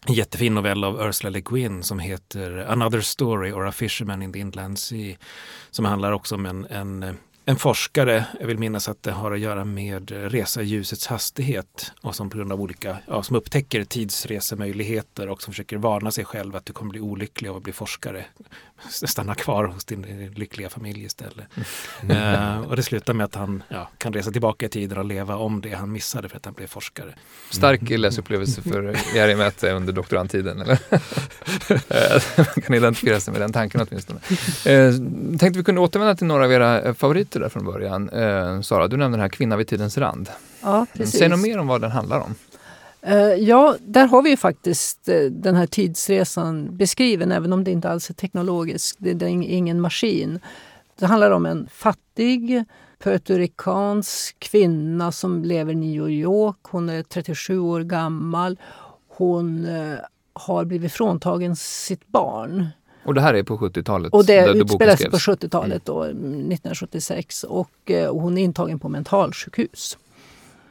[0.09, 4.39] jättefin novell av Ursula Le Guin som heter Another Story or A Fisherman in the
[4.39, 5.17] Inland Sea.
[5.71, 7.17] Som handlar också om en, en
[7.49, 11.92] en forskare, jag vill minnas att det har att göra med resa i ljusets hastighet
[12.03, 16.24] och som på grund av olika, ja, som upptäcker tidsresemöjligheter och som försöker varna sig
[16.24, 18.24] själv att du kommer bli olycklig av att bli forskare.
[18.90, 21.47] Stanna kvar hos din lyckliga familj istället.
[22.03, 22.16] Mm.
[22.16, 25.36] Uh, och det slutar med att han ja, kan resa tillbaka i tiden och leva
[25.36, 27.14] om det han missade för att han blev forskare.
[27.51, 30.61] Stark läsupplevelse för Jari Mäte under doktorandtiden.
[30.61, 30.78] Eller?
[32.55, 34.20] Man kan identifiera sig med den tanken åtminstone.
[34.20, 34.94] Uh,
[35.38, 38.09] tänkte vi kunde återvända till några av era favoriter där från början.
[38.09, 40.28] Eh, Sara, du nämnde den här Kvinna vid tidens rand.
[40.62, 41.18] Ja, precis.
[41.18, 42.34] Säg något mer om vad den handlar om.
[43.03, 47.70] Eh, ja, där har vi ju faktiskt eh, den här tidsresan beskriven, även om det
[47.70, 48.97] inte alls är teknologiskt.
[49.01, 50.41] Det, det är ingen maskin.
[50.99, 52.64] Det handlar om en fattig
[52.99, 56.57] puertoricansk kvinna som lever i New York.
[56.62, 58.59] Hon är 37 år gammal.
[59.09, 59.99] Hon eh,
[60.32, 62.68] har blivit fråntagen sitt barn
[63.07, 64.13] och det här är på 70-talet?
[64.13, 67.45] Och det utspelar sig på 70-talet, då, 1976.
[67.45, 69.99] Och, eh, och hon är intagen på mentalsjukhus.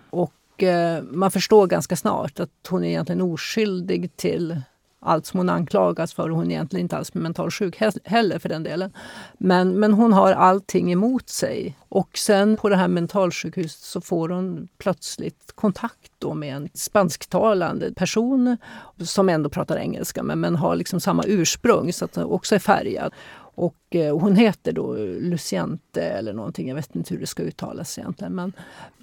[0.09, 4.61] Och eh, man förstår ganska snart att hon är egentligen oskyldig till
[5.05, 6.29] allt som hon anklagas för.
[6.29, 8.93] Hon är egentligen inte alls mentalsjuk heller för den delen.
[9.37, 11.77] Men, men hon har allting emot sig.
[11.89, 17.93] Och sen på det här mentalsjukhuset så får hon plötsligt kontakt då med en spansktalande
[17.93, 18.57] person
[19.03, 22.59] som ändå pratar engelska men, men har liksom samma ursprung så att hon också är
[22.59, 23.13] färgad.
[23.57, 27.97] Och eh, hon heter då Luciente eller någonting, jag vet inte hur det ska uttalas
[27.97, 28.35] egentligen.
[28.35, 28.53] Men,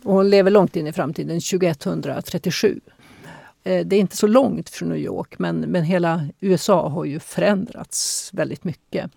[0.04, 2.80] hon lever långt in i framtiden, 2137.
[3.62, 7.20] Eh, det är inte så långt från New York men, men hela USA har ju
[7.20, 9.10] förändrats väldigt mycket.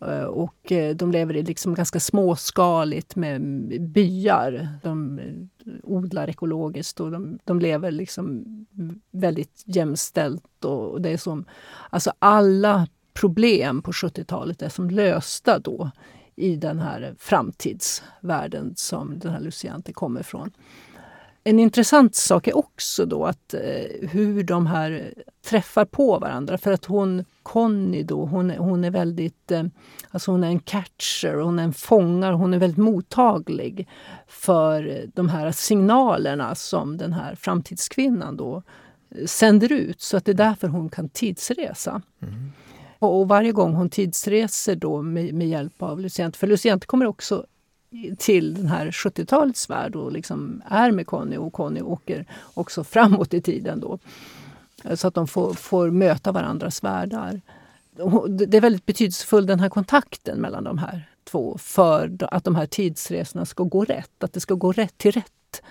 [0.00, 3.42] Eh, och eh, de lever i liksom ganska småskaligt med
[3.80, 4.68] byar.
[4.82, 5.20] De
[5.82, 8.44] odlar ekologiskt och de, de lever liksom
[9.10, 10.64] väldigt jämställt.
[10.64, 11.44] Och det är som,
[11.90, 15.90] alltså alla problem på 70-talet är som lösta då
[16.36, 20.50] i den här framtidsvärlden som den här Luciante kommer ifrån.
[21.46, 25.14] En intressant sak är också då att eh, hur de här
[25.46, 26.58] träffar på varandra.
[26.58, 29.64] För att hon, Conny då, hon, hon är väldigt, eh,
[30.10, 33.88] alltså hon är en catcher, hon är en fångare, hon är väldigt mottaglig
[34.26, 38.62] för de här signalerna som den här framtidskvinnan då
[39.10, 40.00] eh, sänder ut.
[40.00, 42.02] Så att det är därför hon kan tidsresa.
[42.22, 42.52] Mm.
[42.98, 47.06] Och, och, varje gång hon tidsreser då med, med hjälp av Luciente, för Luciente kommer
[47.06, 47.46] också
[48.18, 53.34] till den här 70-talets värld och liksom är med Conny och Conny åker också framåt
[53.34, 53.98] i tiden då.
[54.94, 57.40] Så att de får, får möta varandras världar.
[58.28, 62.66] Det är väldigt betydelsefull den här kontakten mellan de här två för att de här
[62.66, 64.24] tidsresorna ska gå rätt.
[64.24, 65.62] Att det ska gå rätt till rätt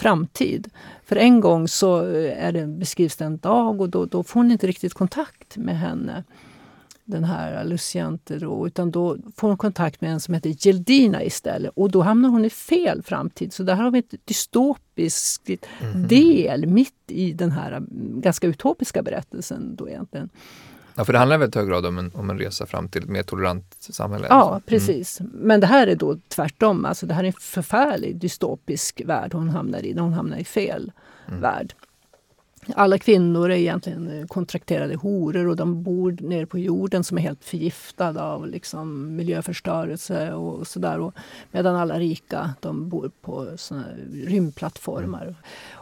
[0.00, 0.70] framtid.
[1.04, 4.40] För en gång så eh, är det, beskrivs det en dag och då, då får
[4.40, 6.24] hon inte riktigt kontakt med henne
[7.04, 11.72] den här Luciante då, utan då får hon kontakt med en som heter Geldina istället
[11.74, 13.52] och då hamnar hon i fel framtid.
[13.52, 15.50] Så där har vi ett dystopiskt
[15.80, 16.08] mm.
[16.08, 20.28] del mitt i den här mm, ganska utopiska berättelsen då egentligen.
[20.94, 23.02] Ja, för det handlar i väldigt hög grad om en, om en resa fram till
[23.02, 24.26] ett mer tolerant samhälle.
[24.30, 24.68] Ja, alltså.
[24.68, 25.20] precis.
[25.20, 25.32] Mm.
[25.34, 26.84] Men det här är då tvärtom.
[26.84, 30.44] Alltså, det här är en förfärlig dystopisk värld hon hamnar i, när hon hamnar i
[30.44, 30.92] fel
[31.28, 31.40] mm.
[31.40, 31.74] värld
[32.74, 37.22] alla kvinnor är egentligen eh, kontrakterade horor och de bor nere på jorden som är
[37.22, 41.12] helt förgiftade av liksom miljöförstörelse och sådär.
[41.50, 45.34] Medan alla rika de bor på såna rymdplattformar.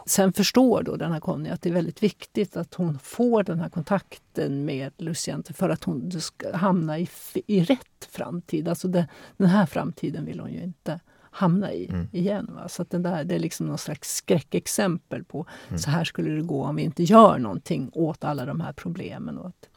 [0.05, 3.59] Sen förstår då den här Conny att det är väldigt viktigt att hon får den
[3.59, 7.09] här kontakten med Luciente för att hon ska hamna i,
[7.47, 8.67] i rätt framtid.
[8.67, 9.07] Alltså det,
[9.37, 10.99] den här framtiden vill hon ju inte
[11.31, 12.07] hamna i mm.
[12.11, 12.49] igen.
[12.53, 12.69] Va?
[12.69, 15.79] Så att den där, det är liksom någon slags skräckexempel på mm.
[15.79, 19.37] så här skulle det gå om vi inte gör någonting åt alla de här problemen
[19.37, 19.69] och att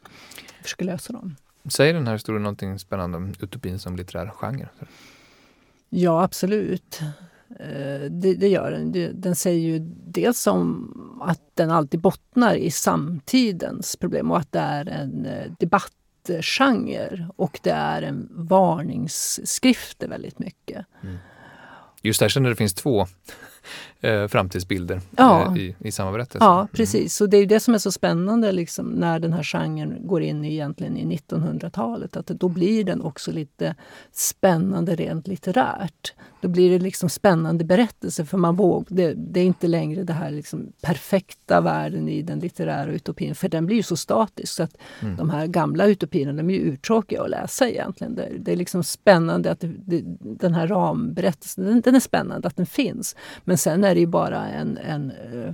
[0.61, 1.35] försöka lösa dem.
[1.69, 4.69] Säger den här historien någonting spännande om utopin som litterär genre?
[5.89, 7.01] Ja, absolut.
[7.49, 9.21] Eh, det, det, gör den.
[9.21, 14.59] Den säger ju dels om att den alltid bottnar i samtidens problem och att det
[14.59, 20.85] är en eh, debattgenre och det är en varningsskrifter väldigt mycket.
[21.03, 21.17] Mm.
[22.05, 23.07] Just där känner det finns två
[24.01, 25.51] eh, framtidsbilder ja.
[25.55, 26.45] eh, i, i samma berättelse.
[26.45, 26.67] Ja, mm.
[26.67, 27.21] precis.
[27.21, 30.45] Och det är det som är så spännande liksom, när den här genren går in
[30.45, 32.17] i, egentligen i 1900-talet.
[32.17, 33.75] Att då blir den också lite
[34.11, 36.13] spännande rent litterärt.
[36.41, 40.13] Då blir det liksom spännande berättelser för man våg, det, det, är inte längre det
[40.13, 43.35] här liksom perfekta världen i den litterära utopin.
[43.35, 45.15] För den blir ju så statisk så att mm.
[45.15, 48.15] de här gamla utopierna de är ju uttråkiga att läsa egentligen.
[48.15, 52.55] Det, det är liksom spännande att det, den här ramberättelsen, den, den, är spännande att
[52.55, 53.15] den finns.
[53.43, 55.53] Men Men sen är det ju bara en, en, eh,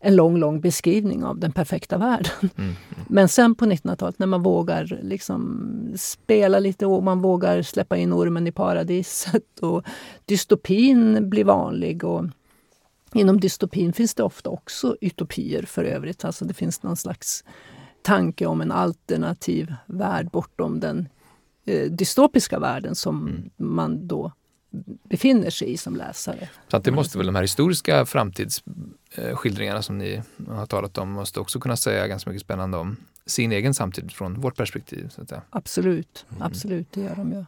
[0.00, 2.32] en lång, lång beskrivning av den perfekta världen.
[2.40, 2.50] Mm.
[2.64, 2.74] Mm.
[3.08, 8.12] Men sen på 1900-talet när man vågar liksom spela lite och man vågar släppa in
[8.12, 9.84] ormen i paradiset och
[10.24, 12.04] dystopin blir vanlig.
[12.04, 12.24] Och
[13.12, 16.24] inom dystopin finns det ofta också utopier för övrigt.
[16.24, 17.44] Alltså det finns någon slags
[18.02, 21.08] tanke om en alternativ värld bortom den
[21.64, 23.50] eh, dystopiska världen som mm.
[23.56, 24.32] man då
[25.08, 26.48] befinner sig i som läsare.
[26.68, 31.40] Så att det måste väl de här historiska framtidsskildringarna som ni har talat om måste
[31.40, 32.96] också kunna säga ganska mycket spännande om
[33.26, 35.08] sin egen samtid från vårt perspektiv.
[35.08, 35.32] Så att.
[35.50, 36.42] Absolut, mm.
[36.42, 37.44] absolut, det gör de ju.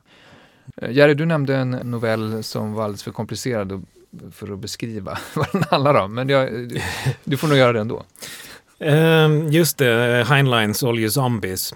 [0.77, 3.87] Eh, Jerry, du nämnde en novell som var alldeles för komplicerad
[4.33, 6.73] för att beskriva vad den handlar om, men jag,
[7.25, 8.05] du får nog göra det ändå.
[8.79, 11.75] Um, just det, Heinleins All You Zombies.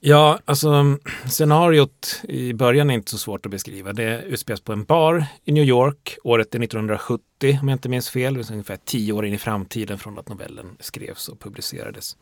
[0.00, 3.92] Ja, alltså scenariot i början är inte så svårt att beskriva.
[3.92, 6.18] Det utspelas på en bar i New York.
[6.24, 8.34] Året är 1970 om jag inte minns fel.
[8.34, 12.16] Det är ungefär tio år in i framtiden från att novellen skrevs och publicerades.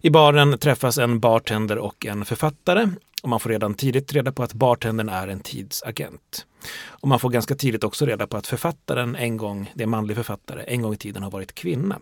[0.00, 2.88] I baren träffas en bartender och en författare.
[3.22, 6.46] Och man får redan tidigt reda på att bartendern är en tidsagent.
[6.86, 9.90] Och man får ganska tidigt också reda på att författaren en gång, det är en
[9.90, 11.98] manlig författare, en gång i tiden har varit kvinna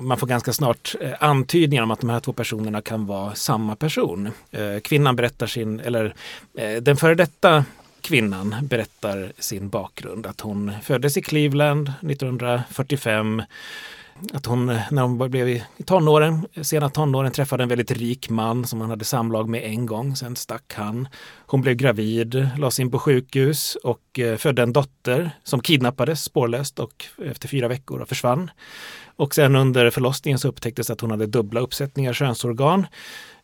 [0.00, 3.76] man får ganska snart eh, antydningar om att de här två personerna kan vara samma
[3.76, 4.30] person.
[4.50, 6.14] Eh, kvinnan berättar sin, eller
[6.58, 7.64] eh, den före detta
[8.00, 10.26] kvinnan berättar sin bakgrund.
[10.26, 13.42] Att hon föddes i Cleveland 1945
[14.32, 18.80] att hon när hon blev i tonåren, sena tonåren träffade en väldigt rik man som
[18.80, 20.16] hon hade samlag med en gång.
[20.16, 21.08] Sen stack han.
[21.46, 27.04] Hon blev gravid, lades in på sjukhus och födde en dotter som kidnappades spårlöst och
[27.24, 28.50] efter fyra veckor försvann.
[29.16, 32.86] Och sen under förlossningen så upptäcktes att hon hade dubbla uppsättningar könsorgan.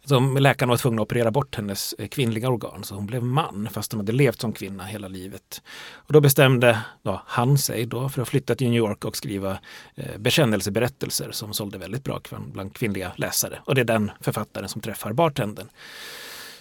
[0.04, 3.68] Som läkarna var tvungna att operera bort hennes eh, kvinnliga organ så hon blev man
[3.72, 5.62] fast hon hade levt som kvinna hela livet.
[5.92, 9.58] Och då bestämde då, han sig då för att flytta till New York och skriva
[9.94, 12.20] eh, bekännelseberättelser som sålde väldigt bra
[12.52, 13.58] bland kvinnliga läsare.
[13.64, 15.68] Och det är den författaren som träffar bartendern.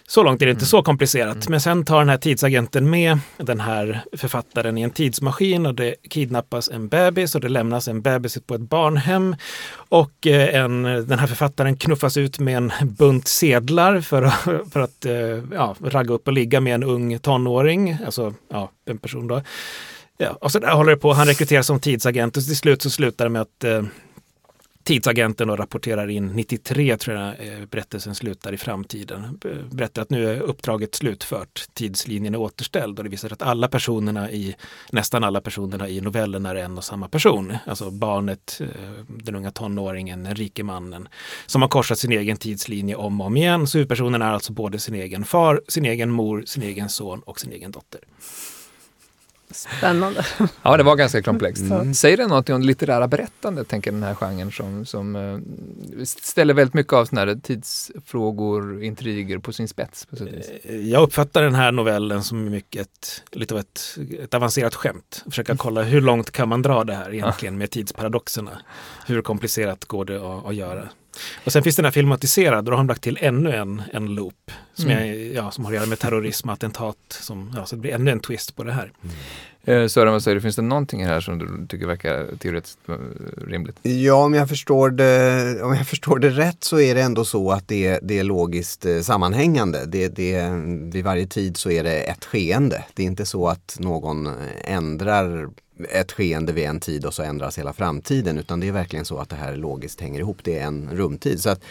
[0.09, 0.67] Så långt är det inte mm.
[0.67, 1.35] så komplicerat.
[1.35, 1.45] Mm.
[1.49, 5.95] Men sen tar den här tidsagenten med den här författaren i en tidsmaskin och det
[6.09, 9.35] kidnappas en bebis och det lämnas en bebis på ett barnhem.
[9.73, 14.41] Och eh, en, den här författaren knuffas ut med en bunt sedlar för, att,
[14.73, 15.13] för att eh,
[15.53, 19.41] ja, ragga upp och ligga med en ung tonåring, alltså ja, en person då.
[20.17, 21.13] Ja, och så där håller det på.
[21.13, 23.83] Han rekryteras som tidsagent och till slut så slutar det med att eh,
[24.83, 29.39] tidsagenten och rapporterar in 93 tror jag eh, berättelsen slutar i framtiden.
[29.71, 33.67] Berättar att nu är uppdraget slutfört, tidslinjen är återställd och det visar sig att alla
[33.67, 34.55] personerna i,
[34.91, 37.57] nästan alla personerna i novellen är en och samma person.
[37.65, 38.67] Alltså barnet, eh,
[39.07, 41.07] den unga tonåringen, den rike mannen
[41.45, 43.67] som har korsat sin egen tidslinje om och om igen.
[43.67, 47.39] Så huvudpersonen är alltså både sin egen far, sin egen mor, sin egen son och
[47.39, 48.01] sin egen dotter.
[49.51, 50.25] Spännande.
[50.61, 51.61] Ja, det var ganska komplext.
[51.61, 51.93] Mm.
[51.93, 56.53] Säger det något om det litterära berättandet, tänker den här genren som, som uh, ställer
[56.53, 60.05] väldigt mycket av såna här tidsfrågor, intriger på sin spets?
[60.05, 60.15] På
[60.63, 65.23] eh, Jag uppfattar den här novellen som mycket lite av ett, ett avancerat skämt.
[65.25, 68.61] Försöka kolla hur långt kan man dra det här egentligen med tidsparadoxerna?
[69.05, 70.89] Hur komplicerat går det att, att göra?
[71.45, 74.51] Och sen finns den här filmatiserad då har de lagt till ännu en, en loop
[74.73, 75.03] som, mm.
[75.03, 76.97] är, ja, som har att göra med terrorism och attentat.
[77.09, 78.91] Som, ja, så det blir ännu en twist på det här.
[79.03, 79.15] Mm.
[79.63, 80.41] Eh, Sören, vad säger du?
[80.41, 82.95] Finns det någonting här som du tycker verkar teoretiskt eh,
[83.47, 83.79] rimligt?
[83.81, 87.51] Ja, om jag förstår det, om jag förstår det rätt så är det ändå så
[87.51, 89.85] att det, det är logiskt eh, sammanhängande.
[89.85, 90.49] Det, det,
[90.93, 92.83] vid varje tid så är det ett skeende.
[92.93, 94.29] Det är inte så att någon
[94.63, 95.49] ändrar
[95.89, 99.17] ett skeende vid en tid och så ändras hela framtiden utan det är verkligen så
[99.17, 100.37] att det här logiskt hänger ihop.
[100.43, 101.41] Det är en rumtid.
[101.41, 101.63] Så att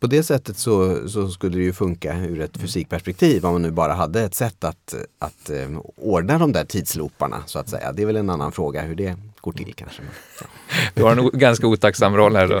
[0.00, 3.70] på det sättet så, så skulle det ju funka ur ett fysikperspektiv om man nu
[3.70, 7.92] bara hade ett sätt att, att um, ordna de där tidslooparna så att säga.
[7.92, 10.02] Det är väl en annan fråga hur det går till kanske.
[10.40, 10.46] Ja.
[10.94, 12.60] Du har en ganska otacksam roll här då.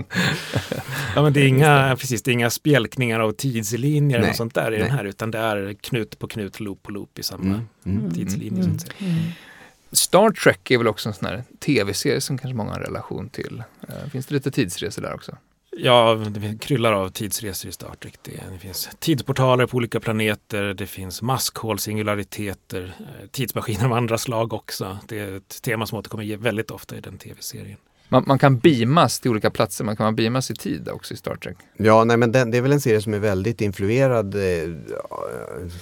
[1.14, 4.72] ja men det är inga, precis, det är inga spjälkningar av tidslinjer och sånt där
[4.72, 4.88] i Nej.
[4.88, 7.66] den här utan det är knut på knut, loop på loop i samma mm.
[7.86, 8.10] Mm.
[8.10, 8.62] tidslinje.
[8.62, 8.78] Mm.
[8.78, 9.10] Så att säga.
[9.10, 9.22] Mm.
[9.92, 13.28] Star Trek är väl också en sån här tv-serie som kanske många har en relation
[13.28, 13.62] till.
[13.88, 15.36] Eh, finns det lite tidsresor där också?
[15.76, 18.14] Ja, det kryllar av tidsresor i Star Trek.
[18.22, 24.52] Det, finns tidsportaler på olika planeter, det finns maskhål, singulariteter, eh, tidsmaskiner av andra slag
[24.52, 24.98] också.
[25.08, 27.78] Det är ett tema som återkommer väldigt ofta i den tv-serien.
[28.12, 31.34] Man, man, kan beamas till olika platser, man kan beamas i tid också i Star
[31.34, 31.56] Trek.
[31.76, 34.70] Ja, nej, men den, det är väl en serie som är väldigt influerad eh,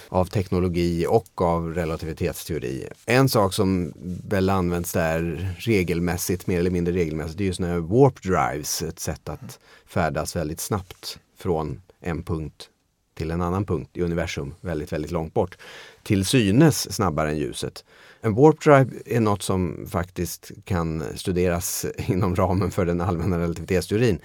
[0.09, 2.89] av teknologi och av relativitetsteori.
[3.07, 3.93] En sak som
[4.29, 8.83] väl används där regelmässigt, mer eller mindre regelmässigt, det är ju sådana här warp drives,
[8.83, 12.69] ett sätt att färdas väldigt snabbt från en punkt
[13.15, 15.59] till en annan punkt i universum väldigt, väldigt långt bort.
[16.03, 17.85] Till synes snabbare än ljuset.
[18.21, 24.21] En warp drive är något som faktiskt kan studeras inom ramen för den allmänna relativitetsteorin.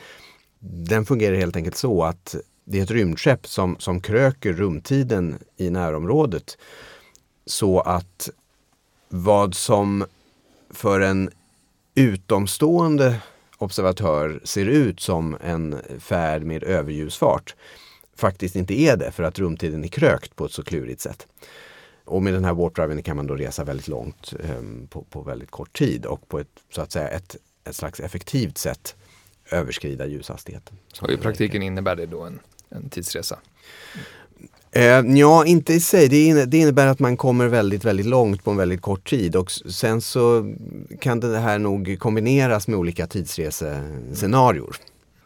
[0.60, 2.36] Den fungerar helt enkelt så att
[2.66, 6.58] det är ett rymdskepp som, som kröker rumtiden i närområdet
[7.46, 8.30] så att
[9.10, 10.06] vad som
[10.70, 11.30] för en
[11.96, 13.22] utomstående
[13.58, 17.56] observatör ser ut som en färd med överljusfart
[18.16, 21.28] faktiskt inte är det för att rumtiden är krökt på ett så klurigt sätt.
[22.06, 25.52] Och med den här warpdriven kan man då resa väldigt långt um, på, på, väldigt
[25.52, 28.96] kort tid och på ett, så att säga, ett, ett slags effektivt sätt
[29.52, 30.78] överskrida ljushastigheten.
[31.02, 32.40] Och i praktiken innebär det då en,
[32.70, 33.40] en tidsresa?
[34.72, 36.08] Eh, ja, inte i sig.
[36.08, 39.52] Det, det, innebär att man kommer väldigt, väldigt långt på en väldigt kort tid och
[39.52, 40.54] sen så
[41.00, 44.76] kan det här nog kombineras med olika tidsresescenarior.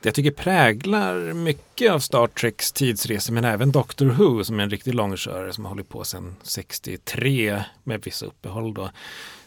[0.02, 4.70] Jag tycker präglar mycket av Star Treks tidsresor men även Doctor Who som är en
[4.70, 8.90] riktig långkörare som har hållit på sedan 63 med vissa uppehåll då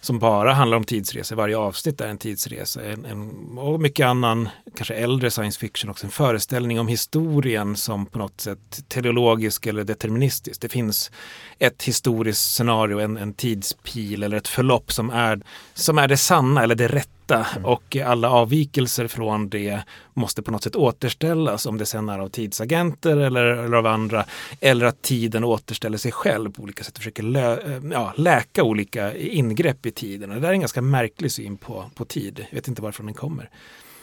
[0.00, 1.36] som bara handlar om tidsresor.
[1.36, 2.84] Varje avsnitt är en tidsresa.
[2.84, 6.06] En, en, och mycket annan, kanske äldre science fiction också.
[6.06, 10.60] En föreställning om historien som på något sätt teleologisk eller deterministisk.
[10.60, 11.10] Det finns
[11.58, 15.40] ett historiskt scenario, en, en tidspil eller ett förlopp som är,
[15.74, 17.64] som är det sanna eller det rätta Mm.
[17.64, 19.80] och alla avvikelser från det
[20.14, 24.24] måste på något sätt återställas om det sen är av tidsagenter eller, eller av andra.
[24.60, 28.62] Eller att tiden återställer sig själv på olika sätt och försöker lö, eh, ja, läka
[28.62, 30.30] olika ingrepp i tiden.
[30.30, 32.46] Och det där är en ganska märklig syn på, på tid.
[32.50, 33.50] Jag vet inte varifrån den kommer.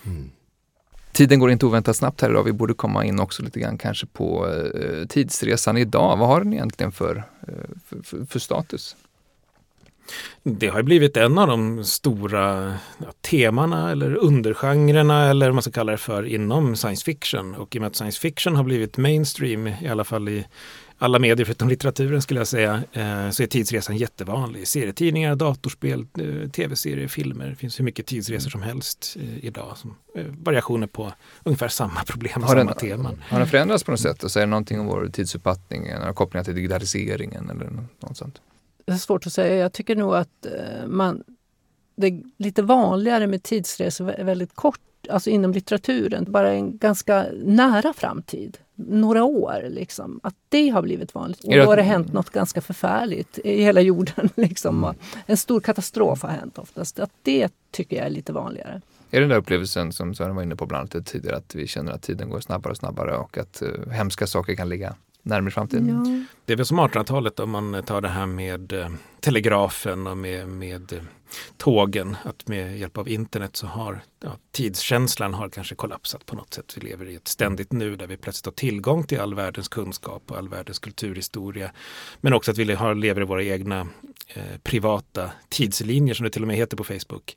[0.06, 0.30] Mm.
[1.12, 2.44] Tiden går inte oväntat snabbt här idag.
[2.44, 6.18] Vi borde komma in också lite grann kanske på eh, tidsresan idag.
[6.18, 7.54] Vad har den egentligen för, eh,
[7.86, 8.96] för, för, för status?
[10.44, 15.72] Det har blivit en av de stora ja, temana eller undergenrerna eller vad man ska
[15.72, 17.56] kalla det för inom science fiction.
[17.56, 20.46] Och i och med att science fiction har blivit mainstream, i alla fall i
[21.00, 24.68] alla medier förutom litteraturen skulle jag säga, eh, så är tidsresan jättevanlig.
[24.68, 27.50] Serietidningar, datorspel, eh, tv-serier, filmer.
[27.50, 29.78] Det finns hur mycket tidsresor som helst eh, idag.
[29.78, 33.24] Som, eh, variationer på ungefär samma problem och samma teman.
[33.30, 34.24] Har den förändrats på något sätt?
[34.24, 35.88] Och säger någonting om vår tidsuppfattning?
[36.00, 38.42] Några kopplingar till digitaliseringen eller något sånt?
[38.88, 39.56] Det är svårt att säga.
[39.56, 41.24] Jag tycker nog att eh, man,
[41.96, 44.80] det är lite vanligare med tidsresor väldigt kort,
[45.10, 48.58] alltså inom litteraturen, bara en ganska nära framtid.
[48.76, 50.20] Några år, liksom.
[50.24, 51.44] Att det har blivit vanligt.
[51.44, 54.30] Och då har det hänt något ganska förfärligt i hela jorden.
[54.36, 54.84] Liksom.
[54.84, 54.96] Mm.
[55.26, 57.00] En stor katastrof har hänt oftast.
[57.00, 58.82] Att det tycker jag är lite vanligare.
[59.12, 61.68] Är det den där upplevelsen som Sören var inne på bland annat tidigare, att vi
[61.68, 64.96] känner att tiden går snabbare och snabbare och att uh, hemska saker kan ligga
[65.28, 65.88] närmare framtiden.
[65.88, 66.36] Ja.
[66.46, 70.48] Det är väl som 1800-talet om man tar det här med eh, telegrafen och med,
[70.48, 71.00] med eh,
[71.58, 72.18] tågen.
[72.24, 76.74] Att med hjälp av internet så har ja, tidskänslan har kanske kollapsat på något sätt.
[76.78, 80.24] Vi lever i ett ständigt nu där vi plötsligt har tillgång till all världens kunskap
[80.32, 81.72] och all världens kulturhistoria.
[82.22, 83.88] Men också att vi har, lever i våra egna
[84.28, 87.36] eh, privata tidslinjer som det till och med heter på Facebook.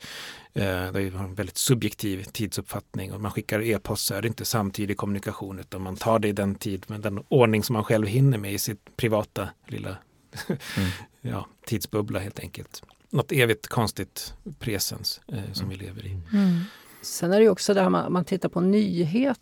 [0.52, 4.28] Eh, där vi har en väldigt subjektiv tidsuppfattning och man skickar e-post så är det
[4.28, 7.84] inte samtidig kommunikation utan man tar det i den tid, med den ordning som man
[7.84, 9.96] själv hinner med i sitt privata lilla
[10.48, 10.90] mm.
[11.20, 12.82] ja, tidsbubbla helt enkelt.
[13.10, 15.78] Något evigt konstigt presens eh, som mm.
[15.78, 16.10] vi lever i.
[16.10, 16.60] Mm.
[17.02, 19.36] Sen är det också det här man, man tittar på nyheter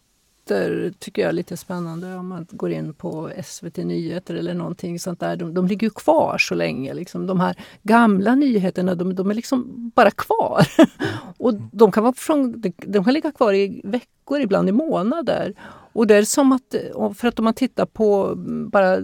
[0.99, 2.15] tycker jag är lite spännande.
[2.15, 5.37] Om man går in på SVT Nyheter eller någonting sånt där.
[5.37, 6.95] De, de ligger ju kvar så länge.
[6.95, 7.27] Liksom.
[7.27, 10.67] De här gamla nyheterna de, de är liksom bara kvar.
[11.39, 15.55] och de kan, vara från, de kan ligga kvar i veckor, ibland i månader.
[15.93, 16.75] Och det är som att,
[17.17, 18.35] för att om man tittar på
[18.73, 18.99] bara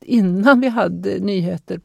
[0.00, 1.80] innan vi hade nyheter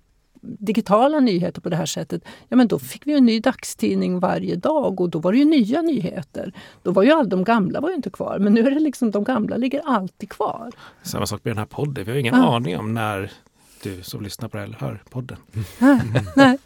[0.46, 4.56] digitala nyheter på det här sättet, ja men då fick vi en ny dagstidning varje
[4.56, 6.54] dag och då var det ju nya nyheter.
[6.84, 9.12] Då var ju all de gamla var ju inte kvar, men nu är det liksom
[9.12, 10.72] de gamla ligger alltid kvar.
[11.04, 12.56] Samma sak med den här podden, vi har ingen ja.
[12.56, 13.32] aning om när
[13.84, 15.38] du som lyssnar på det eller hör podden.
[16.36, 16.58] Nej.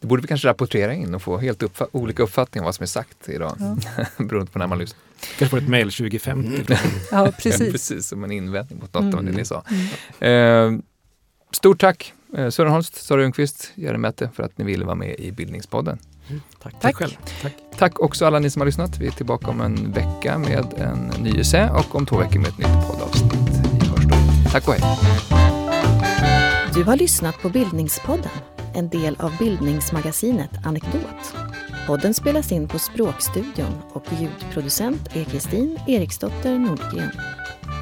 [0.00, 2.82] Det borde vi kanske rapportera in och få helt uppfa olika uppfattningar om vad som
[2.82, 3.56] är sagt idag.
[3.58, 3.76] Ja.
[4.24, 5.00] Beroende på när man lyssnar.
[5.20, 6.64] Kanske får ett mejl 2050.
[7.10, 7.58] ja, precis.
[7.72, 9.14] precis, som en invändning mot något mm.
[9.14, 9.64] av det ni sa.
[10.20, 10.74] Mm.
[10.74, 10.80] Eh,
[11.52, 15.20] stort tack eh, Sören Holst, Sara Ljungqvist, Jerry Mette för att ni ville vara med
[15.20, 15.98] i Bildningspodden.
[16.28, 16.74] Mm, tack.
[16.80, 16.96] tack.
[16.96, 17.10] själv.
[17.42, 17.52] Tack.
[17.78, 18.98] tack också alla ni som har lyssnat.
[18.98, 22.48] Vi är tillbaka om en vecka med en ny essä och om två veckor med
[22.48, 23.32] ett nytt poddavsnitt.
[23.80, 24.50] Vi hörs då.
[24.50, 24.82] Tack och hej.
[26.74, 28.30] Du har lyssnat på Bildningspodden
[28.74, 31.34] en del av bildningsmagasinet Anekdot.
[31.86, 37.10] Podden spelas in på Språkstudion och ljudproducent är Kristin Eriksdotter Nordgren.